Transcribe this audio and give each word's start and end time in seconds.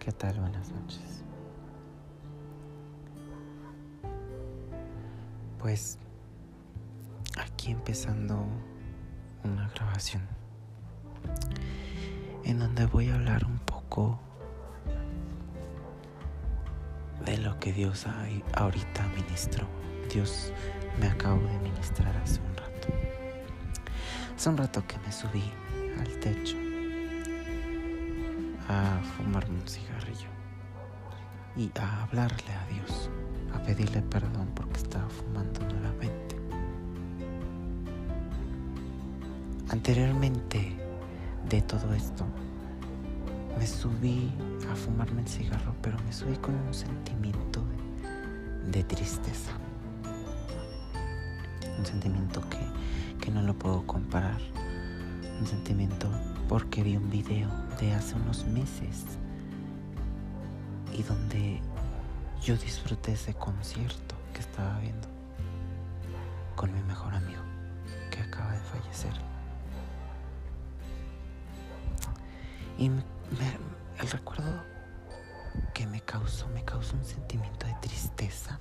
¿Qué 0.00 0.12
tal? 0.12 0.40
Buenas 0.40 0.70
noches. 0.70 1.22
Pues 5.58 5.98
aquí 7.36 7.72
empezando 7.72 8.46
una 9.44 9.68
grabación 9.68 10.22
en 12.44 12.58
donde 12.60 12.86
voy 12.86 13.10
a 13.10 13.14
hablar 13.16 13.44
un 13.44 13.58
poco 13.58 14.18
de 17.26 17.36
lo 17.36 17.60
que 17.60 17.74
Dios 17.74 18.06
ahorita 18.54 19.06
ministró. 19.08 19.66
Dios 20.10 20.50
me 20.98 21.08
acabo 21.08 21.42
de 21.42 21.58
ministrar 21.58 22.16
hace 22.16 22.40
un 22.40 22.56
rato. 22.56 22.88
Hace 24.34 24.48
un 24.48 24.56
rato 24.56 24.82
que 24.86 24.96
me 25.00 25.12
subí 25.12 25.44
al 25.98 26.08
techo 26.20 26.69
a 28.70 29.00
fumarme 29.16 29.58
un 29.58 29.66
cigarrillo 29.66 30.28
y 31.56 31.70
a 31.76 32.04
hablarle 32.04 32.52
a 32.52 32.66
Dios, 32.72 33.10
a 33.52 33.58
pedirle 33.64 34.00
perdón 34.02 34.48
porque 34.54 34.78
estaba 34.78 35.08
fumando 35.08 35.60
nuevamente. 35.62 36.36
Anteriormente 39.70 40.76
de 41.48 41.62
todo 41.62 41.92
esto, 41.94 42.24
me 43.58 43.66
subí 43.66 44.30
a 44.70 44.76
fumarme 44.76 45.22
el 45.22 45.28
cigarro, 45.28 45.74
pero 45.82 45.98
me 46.06 46.12
subí 46.12 46.36
con 46.36 46.54
un 46.54 46.72
sentimiento 46.72 47.64
de, 48.70 48.84
tristeza. 48.84 49.50
Un 51.76 51.84
sentimiento 51.84 52.40
que, 52.48 52.58
que 53.20 53.32
no 53.32 53.42
lo 53.42 53.54
puedo 53.54 53.84
comparar. 53.84 54.40
Un 55.40 55.46
sentimiento 55.46 56.08
porque 56.48 56.82
vi 56.84 56.96
un 56.96 57.10
video 57.10 57.48
de 57.80 57.94
hace 57.94 58.14
unos 58.14 58.44
meses 58.44 59.04
y 60.92 61.02
donde 61.02 61.60
yo 62.42 62.56
disfruté 62.56 63.12
ese 63.12 63.34
concierto 63.34 64.14
que 64.34 64.40
estaba 64.40 64.78
viendo 64.80 65.08
con 66.56 66.72
mi 66.74 66.82
mejor 66.82 67.14
amigo 67.14 67.40
que 68.10 68.20
acaba 68.20 68.52
de 68.52 68.60
fallecer. 68.60 69.12
Y 72.78 72.86
el 72.86 74.10
recuerdo 74.10 74.62
que 75.74 75.86
me 75.86 76.00
causó, 76.00 76.48
me 76.48 76.64
causó 76.64 76.96
un 76.96 77.04
sentimiento 77.04 77.66
de 77.66 77.74
tristeza. 77.80 78.60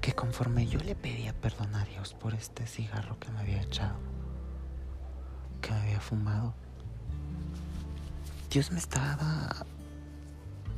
Que 0.00 0.12
conforme 0.14 0.66
yo 0.66 0.80
le 0.80 0.94
pedía 0.94 1.32
perdón 1.32 1.74
a 1.74 1.84
Dios 1.84 2.14
por 2.14 2.34
este 2.34 2.66
cigarro 2.66 3.18
que 3.20 3.30
me 3.30 3.40
había 3.40 3.62
echado, 3.62 3.98
que 5.60 5.70
me 5.70 5.80
había 5.80 6.00
fumado, 6.00 6.54
Dios 8.52 8.70
me 8.70 8.80
estaba 8.80 9.64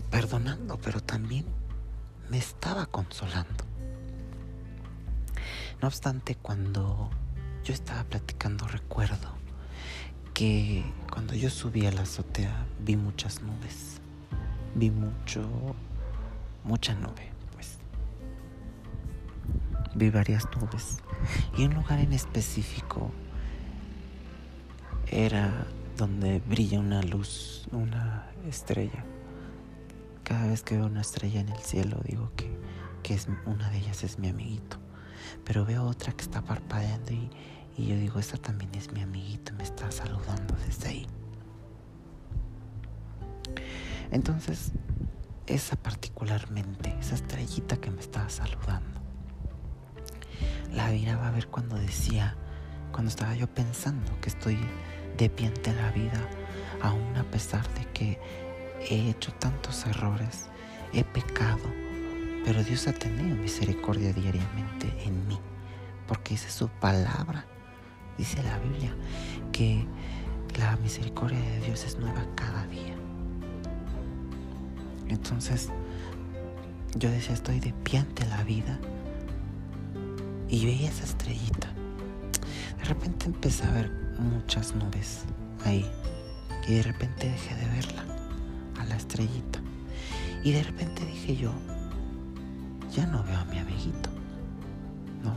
perdonando, 0.08 0.78
pero 0.78 1.00
también 1.00 1.44
me 2.30 2.38
estaba 2.38 2.86
consolando. 2.86 3.64
No 5.82 5.88
obstante, 5.88 6.36
cuando 6.36 7.10
yo 7.64 7.74
estaba 7.74 8.04
platicando, 8.04 8.68
recuerdo 8.68 9.28
que 10.34 10.84
cuando 11.10 11.34
yo 11.34 11.50
subí 11.50 11.84
a 11.84 11.90
la 11.90 12.02
azotea 12.02 12.64
vi 12.78 12.94
muchas 12.94 13.42
nubes. 13.42 14.00
Vi 14.76 14.92
mucho, 14.92 15.74
mucha 16.62 16.94
nube, 16.94 17.32
pues. 17.54 17.78
Vi 19.96 20.10
varias 20.10 20.46
nubes. 20.60 20.98
Y 21.58 21.64
un 21.64 21.74
lugar 21.74 21.98
en 21.98 22.12
específico 22.12 23.10
era 25.08 25.66
donde 25.96 26.40
brilla 26.40 26.80
una 26.80 27.02
luz, 27.02 27.66
una 27.72 28.30
estrella. 28.48 29.04
Cada 30.22 30.46
vez 30.46 30.62
que 30.62 30.76
veo 30.76 30.86
una 30.86 31.02
estrella 31.02 31.40
en 31.40 31.48
el 31.50 31.58
cielo 31.58 32.00
digo 32.04 32.32
que, 32.36 32.50
que 33.02 33.14
es, 33.14 33.28
una 33.46 33.70
de 33.70 33.78
ellas 33.78 34.02
es 34.04 34.18
mi 34.18 34.28
amiguito. 34.28 34.78
Pero 35.44 35.64
veo 35.64 35.84
otra 35.84 36.12
que 36.12 36.22
está 36.22 36.42
parpadeando 36.42 37.12
y, 37.12 37.30
y 37.76 37.86
yo 37.86 37.96
digo, 37.96 38.18
esta 38.18 38.38
también 38.38 38.74
es 38.74 38.92
mi 38.92 39.02
amiguito, 39.02 39.52
me 39.54 39.62
está 39.62 39.90
saludando 39.90 40.54
desde 40.66 40.88
ahí. 40.88 41.06
Entonces, 44.10 44.72
esa 45.46 45.76
particularmente, 45.76 46.96
esa 47.00 47.14
estrellita 47.14 47.76
que 47.76 47.90
me 47.90 48.00
estaba 48.00 48.28
saludando, 48.28 49.00
la 50.72 50.88
miraba 50.88 51.28
a 51.28 51.30
ver 51.30 51.48
cuando 51.48 51.76
decía, 51.76 52.36
cuando 52.92 53.08
estaba 53.10 53.34
yo 53.34 53.46
pensando 53.52 54.18
que 54.20 54.28
estoy 54.28 54.58
de 55.16 55.26
ante 55.46 55.72
la 55.74 55.90
vida, 55.90 56.28
aún 56.82 57.16
a 57.16 57.24
pesar 57.24 57.66
de 57.74 57.84
que 57.92 58.18
he 58.88 59.10
hecho 59.10 59.32
tantos 59.34 59.86
errores, 59.86 60.48
he 60.92 61.04
pecado, 61.04 61.62
pero 62.44 62.62
Dios 62.62 62.86
ha 62.88 62.92
tenido 62.92 63.36
misericordia 63.36 64.12
diariamente 64.12 64.92
en 65.04 65.26
mí, 65.26 65.38
porque 66.06 66.34
dice 66.34 66.50
su 66.50 66.68
palabra, 66.68 67.46
dice 68.18 68.42
la 68.42 68.58
Biblia, 68.58 68.94
que 69.52 69.86
la 70.58 70.76
misericordia 70.76 71.40
de 71.40 71.60
Dios 71.60 71.84
es 71.84 71.98
nueva 71.98 72.24
cada 72.34 72.66
día. 72.66 72.94
Entonces, 75.08 75.70
yo 76.96 77.10
decía, 77.10 77.34
estoy 77.34 77.60
de 77.60 77.72
pie 77.72 78.00
ante 78.00 78.26
la 78.26 78.42
vida 78.44 78.78
y 80.48 80.66
veía 80.66 80.88
esa 80.88 81.04
estrellita. 81.04 81.68
De 82.78 82.84
repente 82.84 83.26
empecé 83.26 83.64
a 83.64 83.70
ver 83.70 84.03
muchas 84.18 84.74
nubes 84.74 85.24
ahí. 85.64 85.90
Y 86.66 86.74
de 86.74 86.82
repente 86.82 87.28
dejé 87.28 87.54
de 87.54 87.66
verla, 87.66 88.04
a 88.78 88.84
la 88.84 88.96
estrellita. 88.96 89.60
Y 90.42 90.52
de 90.52 90.62
repente 90.62 91.04
dije 91.04 91.36
yo, 91.36 91.52
ya 92.90 93.06
no 93.06 93.22
veo 93.24 93.38
a 93.38 93.44
mi 93.46 93.58
amiguito, 93.58 94.10
¿no? 95.22 95.34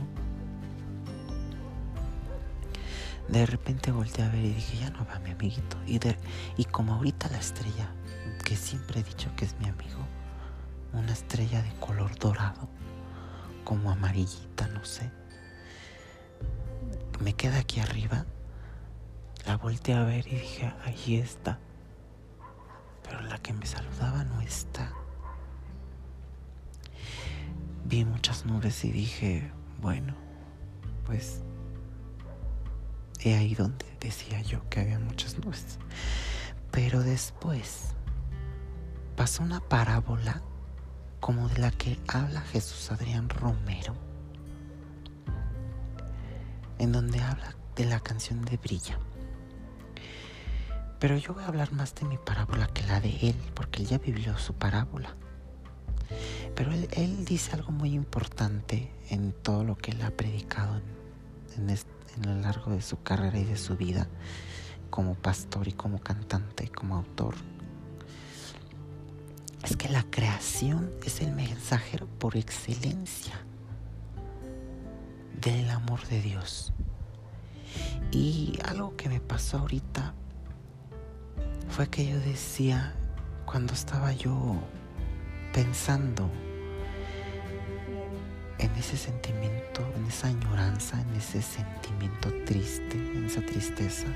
De 3.28 3.44
repente 3.44 3.90
volteé 3.90 4.24
a 4.24 4.28
ver 4.28 4.44
y 4.44 4.54
dije, 4.54 4.78
ya 4.78 4.90
no 4.90 5.04
veo 5.04 5.16
a 5.16 5.18
mi 5.18 5.30
amiguito. 5.30 5.76
Y, 5.86 6.00
y 6.56 6.64
como 6.64 6.94
ahorita 6.94 7.28
la 7.28 7.38
estrella, 7.38 7.92
que 8.44 8.56
siempre 8.56 9.00
he 9.00 9.02
dicho 9.02 9.30
que 9.36 9.44
es 9.44 9.54
mi 9.58 9.66
amigo, 9.66 10.00
una 10.92 11.12
estrella 11.12 11.62
de 11.62 11.70
color 11.80 12.18
dorado, 12.18 12.68
como 13.64 13.90
amarillita, 13.90 14.68
no 14.68 14.84
sé, 14.84 15.10
me 17.20 17.34
queda 17.34 17.58
aquí 17.58 17.80
arriba 17.80 18.24
la 19.48 19.56
volteé 19.56 19.94
a 19.94 20.04
ver 20.04 20.26
y 20.28 20.32
dije, 20.32 20.70
allí 20.84 21.16
está. 21.16 21.58
Pero 23.02 23.22
la 23.22 23.38
que 23.38 23.54
me 23.54 23.64
saludaba 23.64 24.22
no 24.24 24.42
está. 24.42 24.92
Vi 27.86 28.04
muchas 28.04 28.44
nubes 28.44 28.84
y 28.84 28.92
dije, 28.92 29.50
bueno, 29.80 30.14
pues 31.06 31.40
he 33.20 33.34
ahí 33.36 33.54
donde 33.54 33.86
decía 34.00 34.42
yo 34.42 34.68
que 34.68 34.80
había 34.80 34.98
muchas 34.98 35.38
nubes. 35.38 35.78
Pero 36.70 37.00
después 37.00 37.94
pasó 39.16 39.42
una 39.42 39.60
parábola 39.60 40.42
como 41.20 41.48
de 41.48 41.58
la 41.60 41.70
que 41.70 41.98
habla 42.06 42.42
Jesús 42.42 42.92
Adrián 42.92 43.30
Romero, 43.30 43.94
en 46.78 46.92
donde 46.92 47.22
habla 47.22 47.56
de 47.76 47.86
la 47.86 48.00
canción 48.00 48.44
de 48.44 48.58
Brilla. 48.58 48.98
Pero 50.98 51.16
yo 51.16 51.32
voy 51.32 51.44
a 51.44 51.48
hablar 51.48 51.72
más 51.72 51.94
de 51.94 52.06
mi 52.06 52.18
parábola 52.18 52.66
que 52.68 52.82
la 52.86 53.00
de 53.00 53.16
él, 53.28 53.36
porque 53.54 53.82
él 53.82 53.88
ya 53.88 53.98
vivió 53.98 54.36
su 54.38 54.54
parábola. 54.54 55.14
Pero 56.54 56.72
él, 56.72 57.24
dice 57.24 57.52
algo 57.52 57.70
muy 57.70 57.92
importante 57.92 58.90
en 59.10 59.32
todo 59.32 59.62
lo 59.62 59.76
que 59.76 59.92
él 59.92 60.02
ha 60.02 60.10
predicado 60.10 60.80
en, 61.56 61.70
en, 61.70 61.78
lo 62.22 62.40
largo 62.40 62.72
de 62.72 62.82
su 62.82 63.00
carrera 63.02 63.38
y 63.38 63.44
de 63.44 63.56
su 63.56 63.76
vida 63.76 64.08
como 64.90 65.14
pastor 65.14 65.68
y 65.68 65.72
como 65.72 66.00
cantante 66.00 66.64
y 66.64 66.68
como 66.68 66.96
autor. 66.96 67.34
Es 69.62 69.76
que 69.76 69.88
la 69.88 70.02
creación 70.02 70.90
es 71.04 71.20
el 71.20 71.32
mensajero 71.32 72.06
por 72.18 72.36
excelencia 72.36 73.34
del 75.40 75.70
amor 75.70 76.04
de 76.08 76.22
Dios. 76.22 76.72
Y 78.10 78.58
algo 78.64 78.96
que 78.96 79.08
me 79.08 79.20
pasó 79.20 79.58
ahorita 79.58 80.14
fue 81.78 81.86
que 81.86 82.04
yo 82.04 82.18
decía, 82.18 82.92
cuando 83.46 83.72
estaba 83.72 84.12
yo 84.12 84.56
pensando 85.52 86.28
en 88.58 88.72
ese 88.72 88.96
sentimiento, 88.96 89.86
en 89.96 90.04
esa 90.06 90.26
añoranza, 90.26 91.00
en 91.00 91.14
ese 91.14 91.40
sentimiento 91.40 92.30
triste, 92.44 92.96
en 92.96 93.26
esa 93.26 93.42
tristeza, 93.42 94.08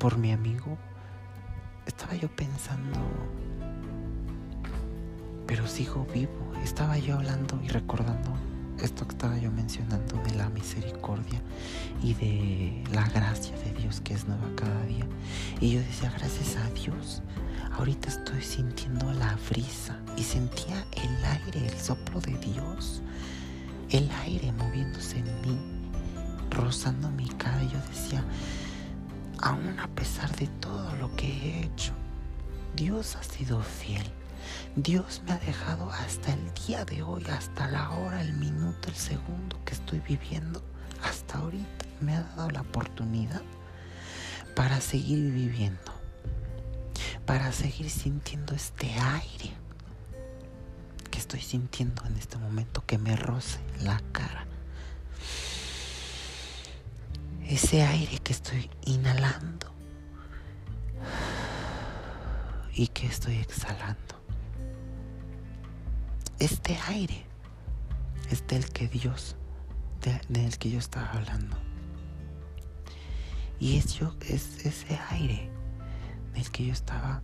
por 0.00 0.18
mi 0.18 0.32
amigo, 0.32 0.76
estaba 1.86 2.16
yo 2.16 2.28
pensando, 2.34 2.98
pero 5.46 5.64
sigo 5.68 6.08
vivo, 6.12 6.52
estaba 6.64 6.98
yo 6.98 7.14
hablando 7.14 7.56
y 7.62 7.68
recordando 7.68 8.49
esto 8.84 9.06
que 9.06 9.12
estaba 9.12 9.38
yo 9.38 9.50
mencionando 9.50 10.16
de 10.22 10.34
la 10.34 10.48
misericordia 10.48 11.40
y 12.02 12.14
de 12.14 12.84
la 12.92 13.08
gracia 13.08 13.56
de 13.58 13.72
Dios 13.80 14.00
que 14.00 14.14
es 14.14 14.26
nueva 14.26 14.48
cada 14.56 14.84
día. 14.84 15.06
Y 15.60 15.72
yo 15.72 15.80
decía, 15.80 16.12
gracias 16.16 16.56
a 16.56 16.68
Dios, 16.70 17.22
ahorita 17.72 18.08
estoy 18.08 18.42
sintiendo 18.42 19.10
la 19.12 19.36
brisa 19.48 19.98
y 20.16 20.22
sentía 20.22 20.84
el 20.92 21.24
aire, 21.24 21.66
el 21.66 21.78
soplo 21.78 22.20
de 22.20 22.36
Dios, 22.38 23.02
el 23.90 24.10
aire 24.22 24.52
moviéndose 24.52 25.18
en 25.18 25.40
mí, 25.42 25.58
rozando 26.50 27.10
mi 27.10 27.28
cara. 27.28 27.62
Y 27.62 27.68
yo 27.68 27.78
decía, 27.88 28.24
aún 29.42 29.78
a 29.78 29.88
pesar 29.88 30.34
de 30.36 30.46
todo 30.60 30.94
lo 30.96 31.14
que 31.16 31.26
he 31.26 31.64
hecho, 31.64 31.92
Dios 32.76 33.16
ha 33.16 33.22
sido 33.22 33.60
fiel. 33.62 34.04
Dios 34.76 35.22
me 35.26 35.32
ha 35.32 35.38
dejado 35.38 35.90
hasta 35.90 36.32
el 36.32 36.54
día 36.66 36.84
de 36.84 37.02
hoy, 37.02 37.24
hasta 37.26 37.66
la 37.68 37.90
hora, 37.90 38.20
el 38.20 38.32
minuto, 38.34 38.88
el 38.88 38.94
segundo 38.94 39.58
que 39.64 39.74
estoy 39.74 40.00
viviendo, 40.00 40.62
hasta 41.02 41.38
ahorita 41.38 41.86
me 42.00 42.14
ha 42.14 42.22
dado 42.22 42.50
la 42.50 42.60
oportunidad 42.60 43.42
para 44.54 44.80
seguir 44.80 45.32
viviendo, 45.32 45.92
para 47.26 47.52
seguir 47.52 47.90
sintiendo 47.90 48.54
este 48.54 48.92
aire 48.98 49.52
que 51.10 51.18
estoy 51.18 51.40
sintiendo 51.40 52.04
en 52.06 52.16
este 52.16 52.38
momento 52.38 52.84
que 52.86 52.98
me 52.98 53.16
roce 53.16 53.58
la 53.82 54.00
cara. 54.12 54.46
Ese 57.44 57.82
aire 57.82 58.18
que 58.18 58.32
estoy 58.32 58.70
inhalando 58.86 59.74
y 62.72 62.86
que 62.86 63.06
estoy 63.06 63.38
exhalando 63.38 64.19
este 66.40 66.76
aire 66.88 67.24
es 68.30 68.46
del 68.46 68.68
que 68.70 68.88
Dios, 68.88 69.36
del 70.28 70.58
que 70.58 70.70
yo 70.70 70.78
estaba 70.78 71.10
hablando. 71.12 71.56
Y 73.60 73.76
es, 73.76 74.00
es 74.22 74.64
ese 74.64 74.98
aire 75.10 75.50
del 76.34 76.50
que 76.50 76.66
yo 76.66 76.72
estaba 76.72 77.22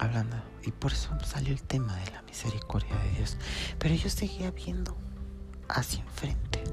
hablando. 0.00 0.36
Y 0.64 0.72
por 0.72 0.92
eso 0.92 1.16
salió 1.24 1.52
el 1.52 1.62
tema 1.62 1.94
de 1.96 2.10
la 2.10 2.22
misericordia 2.22 2.96
de 2.96 3.10
Dios. 3.10 3.36
Pero 3.78 3.94
yo 3.94 4.10
seguía 4.10 4.50
viendo 4.50 4.96
hacia 5.68 6.00
enfrente. 6.00 6.64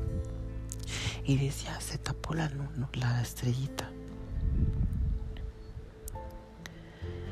Y 1.24 1.38
decía, 1.38 1.80
se 1.82 2.00
tapó 2.00 2.34
la, 2.34 2.52
la 2.94 3.22
estrellita. 3.22 3.92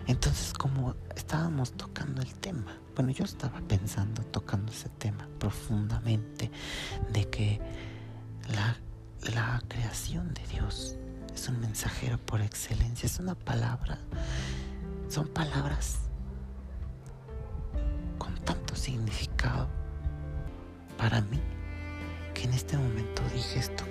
Entonces 0.07 0.53
como 0.53 0.95
estábamos 1.15 1.71
tocando 1.73 2.21
el 2.21 2.33
tema, 2.35 2.77
bueno, 2.95 3.11
yo 3.11 3.23
estaba 3.23 3.59
pensando, 3.61 4.23
tocando 4.23 4.71
ese 4.71 4.89
tema 4.89 5.27
profundamente, 5.39 6.51
de 7.11 7.29
que 7.29 7.59
la, 8.53 8.77
la 9.33 9.61
creación 9.67 10.33
de 10.33 10.45
Dios 10.47 10.97
es 11.33 11.47
un 11.47 11.59
mensajero 11.59 12.17
por 12.17 12.41
excelencia, 12.41 13.07
es 13.07 13.19
una 13.19 13.35
palabra, 13.35 13.97
son 15.09 15.27
palabras 15.27 15.99
con 18.17 18.35
tanto 18.35 18.75
significado 18.75 19.67
para 20.97 21.21
mí 21.21 21.39
que 22.33 22.43
en 22.43 22.53
este 22.53 22.77
momento 22.77 23.21
dije 23.33 23.59
esto. 23.59 23.83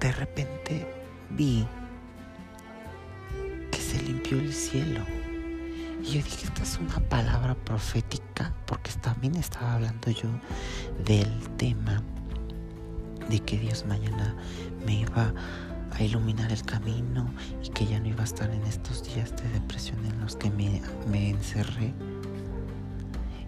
De 0.00 0.12
repente 0.12 0.86
vi 1.30 1.66
limpió 4.26 4.38
el 4.38 4.52
cielo. 4.52 5.00
Y 6.02 6.06
yo 6.06 6.12
dije, 6.14 6.46
esta 6.46 6.62
es 6.62 6.78
una 6.78 7.00
palabra 7.08 7.54
profética, 7.54 8.52
porque 8.66 8.90
también 9.00 9.34
estaba 9.36 9.74
hablando 9.74 10.10
yo 10.10 10.28
del 11.04 11.30
tema 11.56 12.02
de 13.28 13.40
que 13.40 13.58
Dios 13.58 13.84
mañana 13.86 14.34
me 14.84 15.00
iba 15.00 15.32
a 15.92 16.02
iluminar 16.02 16.52
el 16.52 16.62
camino 16.62 17.28
y 17.62 17.70
que 17.70 17.86
ya 17.86 17.98
no 17.98 18.08
iba 18.08 18.22
a 18.22 18.24
estar 18.24 18.50
en 18.50 18.62
estos 18.64 19.02
días 19.04 19.34
de 19.36 19.48
depresión 19.48 20.04
en 20.04 20.20
los 20.20 20.36
que 20.36 20.50
me, 20.50 20.80
me 21.10 21.30
encerré. 21.30 21.92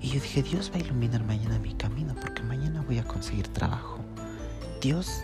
Y 0.01 0.09
yo 0.09 0.15
dije, 0.15 0.43
Dios 0.43 0.71
va 0.73 0.77
a 0.77 0.81
iluminar 0.81 1.25
mañana 1.25 1.59
mi 1.59 1.75
camino 1.75 2.15
porque 2.21 2.43
mañana 2.43 2.83
voy 2.83 2.99
a 2.99 3.05
conseguir 3.05 3.49
trabajo. 3.49 3.99
Dios 4.81 5.23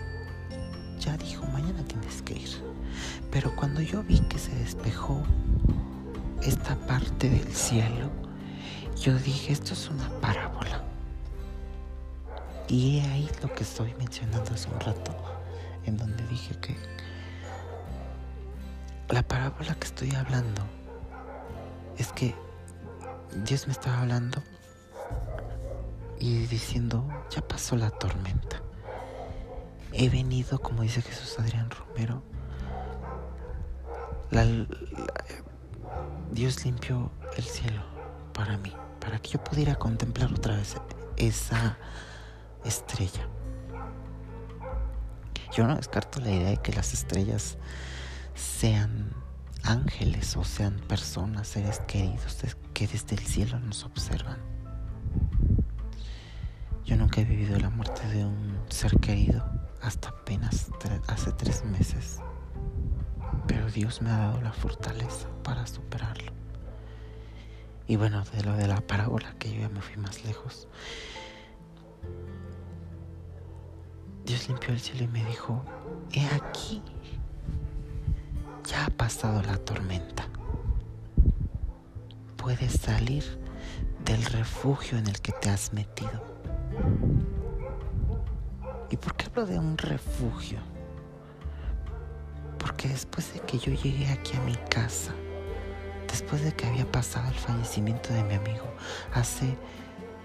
ya 0.99 1.17
dijo, 1.17 1.47
mañana 1.47 1.85
tienes 1.85 2.23
que 2.23 2.35
ir. 2.35 2.74
Pero 3.31 3.55
cuando 3.57 3.81
yo 3.81 4.03
vi 4.03 4.21
que 4.21 4.39
se 4.39 4.55
despejó 4.55 5.23
esta 6.43 6.77
parte 6.87 7.29
del 7.29 7.53
cielo, 7.53 8.11
yo 9.01 9.19
dije, 9.19 9.53
esto 9.53 9.73
es 9.75 9.89
una 9.89 10.09
parábola. 10.21 10.85
Y 12.69 12.99
he 12.99 13.03
ahí 13.03 13.31
lo 13.43 13.53
que 13.53 13.63
estoy 13.63 13.95
mencionando 13.99 14.53
hace 14.53 14.69
un 14.71 14.81
rato, 14.81 15.15
en 15.85 15.97
donde 15.97 16.27
dije 16.29 16.55
que 16.61 16.77
la 19.09 19.23
parábola 19.23 19.75
que 19.75 19.87
estoy 19.87 20.15
hablando 20.15 20.63
es 21.99 22.13
que 22.13 22.35
Dios 23.45 23.67
me 23.67 23.73
estaba 23.73 24.01
hablando 24.01 24.43
y 26.19 26.47
diciendo, 26.47 27.07
ya 27.31 27.47
pasó 27.47 27.77
la 27.77 27.91
tormenta. 27.91 28.63
He 29.93 30.09
venido, 30.09 30.59
como 30.61 30.83
dice 30.83 31.03
Jesús 31.03 31.39
Adrián 31.39 31.69
Romero, 31.71 32.23
Dios 36.33 36.65
limpió 36.65 37.13
el 37.37 37.45
cielo 37.45 37.85
para 38.33 38.59
mí, 38.59 38.73
para 38.99 39.21
que 39.21 39.31
yo 39.31 39.45
pudiera 39.45 39.77
contemplar 39.77 40.33
otra 40.33 40.57
vez 40.57 40.75
esa 41.17 41.79
estrella. 42.65 43.29
Yo 45.53 45.69
no 45.69 45.77
descarto 45.77 46.19
la 46.19 46.33
idea 46.33 46.51
de 46.51 46.57
que 46.57 46.73
las 46.73 46.95
estrellas 46.95 47.59
sean 48.35 49.13
ángeles 49.63 50.37
o 50.37 50.43
sean 50.43 50.81
personas, 50.89 51.47
seres 51.47 51.79
queridos 51.87 52.39
que 52.73 52.89
desde 52.89 53.15
el 53.15 53.25
cielo 53.25 53.61
nos 53.61 53.85
observan. 53.85 54.39
Yo 56.85 56.97
nunca 56.97 57.21
he 57.21 57.25
vivido 57.25 57.57
la 57.61 57.71
muerte 57.71 58.05
de 58.09 58.25
un 58.25 58.59
ser 58.69 58.99
querido 58.99 59.45
hasta 59.81 60.09
apenas 60.09 60.73
hace 61.07 61.31
tres 61.31 61.65
meses 61.65 62.19
pero 63.47 63.71
Dios 63.71 64.03
me 64.03 64.11
ha 64.11 64.19
dado 64.19 64.41
la 64.41 64.53
fortaleza 64.53 65.29
para 65.43 65.67
superarlo. 65.67 66.33
Y 67.87 67.97
bueno, 67.97 68.25
de 68.25 68.43
lo 68.43 68.57
de 68.57 68.67
la 68.67 68.81
parábola, 68.81 69.35
que 69.39 69.53
yo 69.53 69.61
ya 69.61 69.69
me 69.69 69.81
fui 69.81 69.97
más 69.97 70.25
lejos. 70.25 70.69
Dios 74.25 74.49
limpió 74.49 74.73
el 74.73 74.81
cielo 74.81 75.05
y 75.05 75.09
me 75.09 75.25
dijo, 75.27 75.63
he 76.13 76.25
aquí, 76.27 76.83
ya 78.67 78.87
ha 78.87 78.91
pasado 78.91 79.43
la 79.43 79.59
tormenta. 79.59 80.27
Puedes 82.37 82.73
salir 82.73 83.25
del 84.05 84.25
refugio 84.25 84.97
en 84.97 85.07
el 85.07 85.21
que 85.21 85.33
te 85.33 85.51
has 85.51 85.73
metido. 85.75 86.23
¿Y 88.91 88.97
por 88.97 89.15
qué 89.17 89.27
hablo 89.27 89.47
de 89.47 89.59
un 89.59 89.77
refugio? 89.77 90.74
Porque 92.65 92.89
después 92.89 93.35
de 93.35 93.41
que 93.41 93.59
yo 93.59 93.75
llegué 93.75 94.09
aquí 94.09 94.35
a 94.39 94.41
mi 94.41 94.57
casa, 94.71 95.13
después 96.09 96.43
de 96.43 96.55
que 96.55 96.67
había 96.67 96.91
pasado 96.91 97.29
el 97.29 97.35
fallecimiento 97.35 98.11
de 98.15 98.25
mi 98.25 98.33
amigo, 98.33 98.65
hace, 99.13 99.55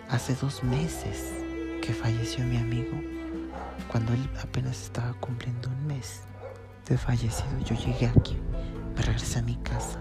hace 0.08 0.36
dos 0.36 0.64
meses 0.64 1.34
que 1.82 1.94
falleció 1.94 2.46
mi 2.46 2.56
amigo, 2.56 2.98
cuando 3.92 4.14
él 4.14 4.30
apenas 4.42 4.82
estaba 4.84 5.12
cumpliendo 5.16 5.68
un 5.68 5.86
mes 5.86 6.22
de 6.88 6.98
fallecido, 6.98 7.60
yo 7.66 7.76
llegué 7.76 8.08
aquí, 8.08 8.38
me 8.96 9.02
regresé 9.02 9.40
a 9.40 9.42
mi 9.42 9.58
casa. 9.58 10.00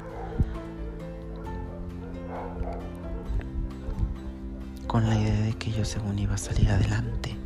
Con 4.87 5.09
la 5.09 5.17
idea 5.17 5.41
de 5.41 5.55
que 5.55 5.73
yo 5.73 5.85
según 5.85 6.21
iba 6.21 6.37
a 6.37 6.39
salir 6.39 6.71
adelante, 6.71 7.37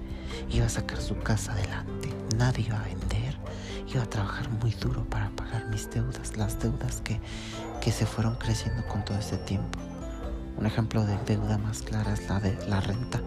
iba 0.51 0.67
a 0.67 0.69
sacar 0.69 1.01
su 1.01 1.17
casa 1.17 1.53
adelante, 1.53 2.11
nadie 2.37 2.67
iba 2.67 2.79
a 2.79 2.85
vender 2.85 3.22
iba 3.95 4.05
a 4.05 4.11
trabajar 4.11 4.49
muy 4.49 4.71
duro 4.73 5.05
para 5.05 5.29
pagar 5.31 5.67
mis 5.69 5.91
deudas, 5.91 6.37
las 6.37 6.59
deudas 6.59 7.01
que, 7.03 7.21
que 7.81 7.93
se 7.93 8.07
fueron 8.07 8.37
creciendo 8.37 8.87
con 8.87 9.05
todo 9.05 9.19
ese 9.19 9.37
tiempo. 9.39 9.79
Un 10.57 10.67
ejemplo 10.67 11.05
de 11.05 11.17
deuda 11.27 11.59
más 11.59 11.83
clara 11.83 12.13
es 12.13 12.29
la 12.29 12.41
de 12.41 12.57
la 12.69 12.81
renta. 12.81 13.21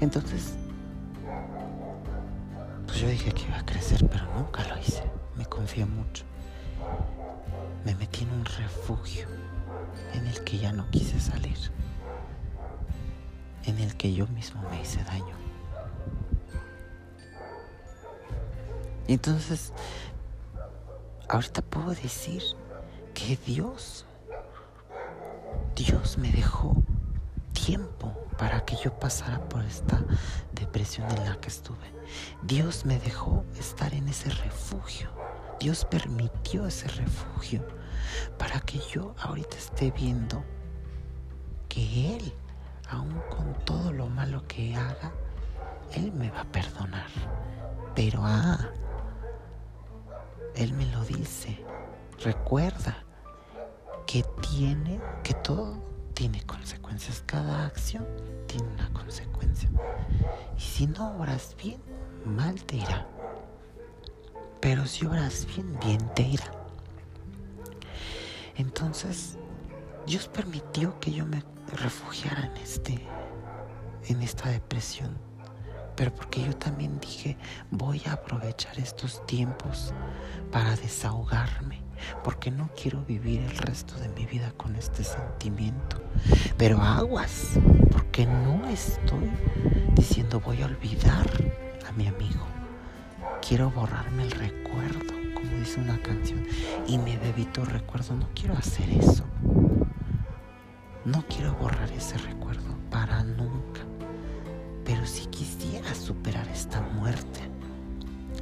Entonces, 0.00 0.54
pues 2.86 2.98
yo 2.98 3.08
dije 3.08 3.32
que 3.32 3.42
iba 3.42 3.58
a 3.58 3.64
crecer, 3.64 4.06
pero 4.10 4.26
nunca 4.34 4.66
lo 4.68 4.78
hice. 4.78 5.04
Me 5.36 5.46
confié 5.46 5.86
mucho. 5.86 6.24
Me 7.84 7.94
metí 7.94 8.24
en 8.24 8.32
un 8.32 8.44
refugio 8.44 9.28
en 10.12 10.26
el 10.26 10.42
que 10.44 10.58
ya 10.58 10.72
no 10.72 10.90
quise 10.90 11.18
salir. 11.20 11.56
En 13.64 13.78
el 13.78 13.96
que 13.96 14.12
yo 14.12 14.26
mismo 14.28 14.62
me 14.70 14.82
hice 14.82 15.02
daño. 15.04 15.41
Entonces, 19.08 19.72
ahorita 21.28 21.62
puedo 21.62 21.90
decir 21.94 22.42
que 23.14 23.36
Dios, 23.46 24.06
Dios 25.74 26.18
me 26.18 26.30
dejó 26.30 26.76
tiempo 27.52 28.12
para 28.38 28.64
que 28.64 28.76
yo 28.76 28.92
pasara 28.98 29.40
por 29.48 29.64
esta 29.64 30.02
depresión 30.52 31.10
en 31.10 31.24
la 31.24 31.40
que 31.40 31.48
estuve. 31.48 31.92
Dios 32.42 32.84
me 32.84 32.98
dejó 32.98 33.44
estar 33.58 33.94
en 33.94 34.08
ese 34.08 34.30
refugio. 34.30 35.10
Dios 35.60 35.84
permitió 35.84 36.66
ese 36.66 36.88
refugio 36.88 37.64
para 38.38 38.60
que 38.60 38.80
yo 38.92 39.14
ahorita 39.20 39.56
esté 39.56 39.90
viendo 39.92 40.42
que 41.68 42.16
Él, 42.16 42.34
aun 42.88 43.20
con 43.30 43.54
todo 43.64 43.92
lo 43.92 44.08
malo 44.08 44.46
que 44.48 44.74
haga, 44.74 45.12
Él 45.94 46.12
me 46.12 46.30
va 46.30 46.40
a 46.40 46.52
perdonar. 46.52 47.06
Pero 47.94 48.20
ah, 48.24 48.70
Él 50.54 50.72
me 50.74 50.86
lo 50.86 51.04
dice. 51.04 51.58
Recuerda 52.22 53.04
que 54.06 54.24
tiene, 54.50 55.00
que 55.22 55.34
todo 55.34 55.82
tiene 56.14 56.42
consecuencias. 56.42 57.22
Cada 57.26 57.66
acción 57.66 58.06
tiene 58.46 58.68
una 58.68 58.92
consecuencia. 58.92 59.70
Y 60.56 60.60
si 60.60 60.86
no 60.86 61.16
obras 61.16 61.56
bien, 61.62 61.80
mal 62.24 62.62
te 62.64 62.76
irá. 62.76 63.06
Pero 64.60 64.86
si 64.86 65.06
obras 65.06 65.46
bien, 65.46 65.78
bien 65.84 66.14
te 66.14 66.22
irá. 66.22 66.50
Entonces, 68.56 69.38
Dios 70.06 70.28
permitió 70.28 70.98
que 71.00 71.12
yo 71.12 71.26
me 71.26 71.42
refugiara 71.72 72.46
en 72.46 72.56
este 72.58 73.08
en 74.08 74.20
esta 74.22 74.48
depresión, 74.48 75.16
pero 75.96 76.14
porque 76.14 76.42
yo 76.42 76.56
también 76.56 76.98
dije, 77.00 77.36
voy 77.70 78.02
a 78.06 78.14
aprovechar 78.14 78.78
estos 78.78 79.24
tiempos 79.26 79.92
para 80.50 80.76
desahogarme, 80.76 81.80
porque 82.24 82.50
no 82.50 82.70
quiero 82.80 83.04
vivir 83.04 83.40
el 83.42 83.56
resto 83.56 83.94
de 83.96 84.08
mi 84.10 84.26
vida 84.26 84.52
con 84.56 84.76
este 84.76 85.04
sentimiento. 85.04 86.02
Pero 86.56 86.80
aguas, 86.80 87.58
porque 87.90 88.26
no 88.26 88.68
estoy 88.68 89.30
diciendo 89.94 90.40
voy 90.40 90.62
a 90.62 90.66
olvidar 90.66 91.26
a 91.88 91.92
mi 91.92 92.06
amigo. 92.06 92.46
Quiero 93.46 93.70
borrarme 93.70 94.22
el 94.24 94.30
recuerdo, 94.30 95.12
como 95.34 95.50
dice 95.58 95.80
una 95.80 96.00
canción, 96.00 96.46
y 96.86 96.98
me 96.98 97.16
bebito 97.18 97.64
recuerdo. 97.64 98.14
No 98.14 98.28
quiero 98.34 98.54
hacer 98.56 98.88
eso. 98.90 99.24
No 101.04 101.24
quiero 101.26 101.52
borrar 101.54 101.90
ese 101.90 102.16
recuerdo 102.18 102.76
para 102.90 103.24
nunca. 103.24 103.80
Pero 104.84 105.06
si 105.06 105.26
quisiera 105.26 105.94
superar 105.94 106.46
esta 106.48 106.80
muerte, 106.80 107.40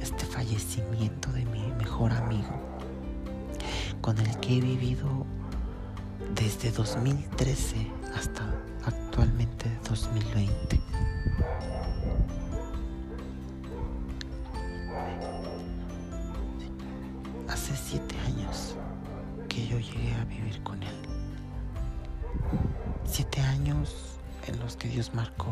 este 0.01 0.25
fallecimiento 0.25 1.31
de 1.31 1.45
mi 1.45 1.61
mejor 1.77 2.11
amigo, 2.11 2.59
con 4.01 4.17
el 4.17 4.39
que 4.39 4.57
he 4.57 4.61
vivido 4.61 5.25
desde 6.35 6.71
2013 6.71 7.87
hasta 8.15 8.43
actualmente 8.85 9.69
2020. 9.87 10.81
Hace 17.47 17.75
siete 17.75 18.15
años 18.25 18.75
que 19.47 19.67
yo 19.67 19.77
llegué 19.77 20.13
a 20.15 20.25
vivir 20.25 20.61
con 20.63 20.81
él. 20.81 20.95
Siete 23.05 23.41
años 23.41 24.17
en 24.47 24.59
los 24.59 24.75
que 24.77 24.87
Dios 24.87 25.13
marcó 25.13 25.51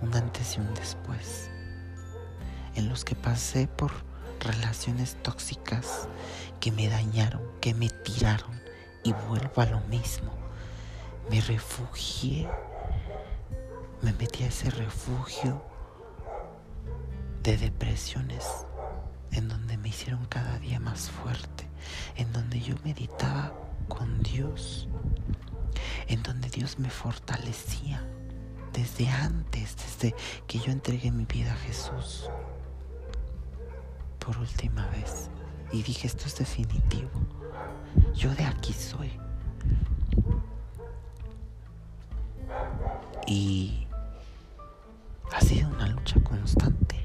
un 0.00 0.14
antes 0.14 0.56
y 0.56 0.60
un 0.60 0.74
después. 0.74 1.50
En 2.74 2.88
los 2.88 3.04
que 3.04 3.14
pasé 3.14 3.66
por 3.66 3.92
relaciones 4.40 5.16
tóxicas 5.22 6.08
que 6.60 6.72
me 6.72 6.88
dañaron, 6.88 7.42
que 7.60 7.74
me 7.74 7.88
tiraron 7.88 8.60
y 9.02 9.12
vuelvo 9.12 9.62
a 9.62 9.66
lo 9.66 9.80
mismo. 9.82 10.32
Me 11.30 11.40
refugié, 11.40 12.48
me 14.02 14.12
metí 14.12 14.44
a 14.44 14.48
ese 14.48 14.70
refugio 14.70 15.62
de 17.42 17.56
depresiones 17.56 18.44
en 19.32 19.48
donde 19.48 19.76
me 19.76 19.88
hicieron 19.88 20.24
cada 20.26 20.58
día 20.58 20.78
más 20.80 21.10
fuerte, 21.10 21.68
en 22.16 22.32
donde 22.32 22.60
yo 22.60 22.74
meditaba 22.84 23.52
con 23.88 24.22
Dios, 24.22 24.88
en 26.08 26.22
donde 26.22 26.48
Dios 26.50 26.78
me 26.78 26.90
fortalecía 26.90 28.02
desde 28.74 29.08
antes, 29.08 29.76
desde 29.76 30.14
que 30.46 30.58
yo 30.58 30.72
entregué 30.72 31.10
mi 31.10 31.24
vida 31.24 31.52
a 31.52 31.56
Jesús 31.56 32.28
por 34.18 34.36
última 34.38 34.86
vez 34.88 35.30
y 35.72 35.82
dije, 35.82 36.06
esto 36.06 36.26
es 36.26 36.36
definitivo. 36.36 37.10
Yo 38.14 38.34
de 38.34 38.44
aquí 38.44 38.72
soy. 38.72 39.10
Y 43.26 43.86
ha 45.32 45.40
sido 45.40 45.68
una 45.70 45.88
lucha 45.88 46.20
constante. 46.20 46.96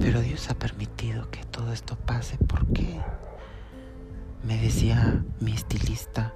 Pero 0.00 0.20
Dios 0.20 0.48
ha 0.50 0.54
permitido 0.54 1.30
que 1.30 1.44
todo 1.44 1.72
esto 1.72 1.96
pase 1.96 2.38
porque 2.38 3.00
me 4.44 4.56
decía 4.58 5.24
mi 5.40 5.52
estilista, 5.52 6.32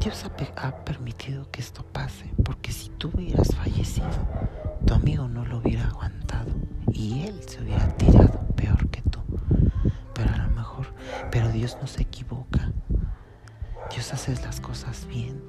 Dios 0.00 0.24
ha, 0.56 0.84
permitido 0.84 1.50
que 1.50 1.60
esto 1.60 1.84
pase, 1.84 2.30
porque 2.44 2.72
si 2.72 2.90
tú 2.90 3.10
hubieras 3.12 3.54
fallecido, 3.56 4.08
tu 4.86 4.94
amigo 4.94 5.26
no 5.26 5.44
lo 5.44 5.58
hubiera 5.58 5.86
aguantado 5.88 6.52
y 6.92 7.22
él 7.24 7.40
se 7.46 7.62
hubiera 7.62 7.88
tirado 7.96 8.40
peor 8.54 8.88
que 8.90 9.02
tú. 9.02 9.20
Pero 10.14 10.34
a 10.34 10.36
lo 10.38 10.50
mejor, 10.50 10.94
pero 11.30 11.48
Dios 11.50 11.76
no 11.80 11.86
se 11.88 12.02
equivoca. 12.02 12.70
Dios 13.90 14.12
hace 14.12 14.34
las 14.36 14.60
cosas 14.60 15.06
bien. 15.08 15.42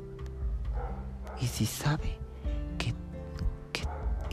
Y 1.40 1.46
si 1.46 1.66
sabe 1.66 2.18
que, 2.78 2.96
que 3.72 3.84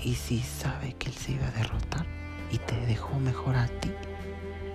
y 0.02 0.14
si 0.14 0.40
sabe 0.40 0.94
que 0.94 1.08
él 1.08 1.14
se 1.14 1.32
iba 1.32 1.46
a 1.46 1.52
derrotar 1.52 2.06
y 2.50 2.58
te 2.58 2.74
dejó 2.86 3.18
mejor 3.18 3.56
a 3.56 3.66
ti, 3.66 3.92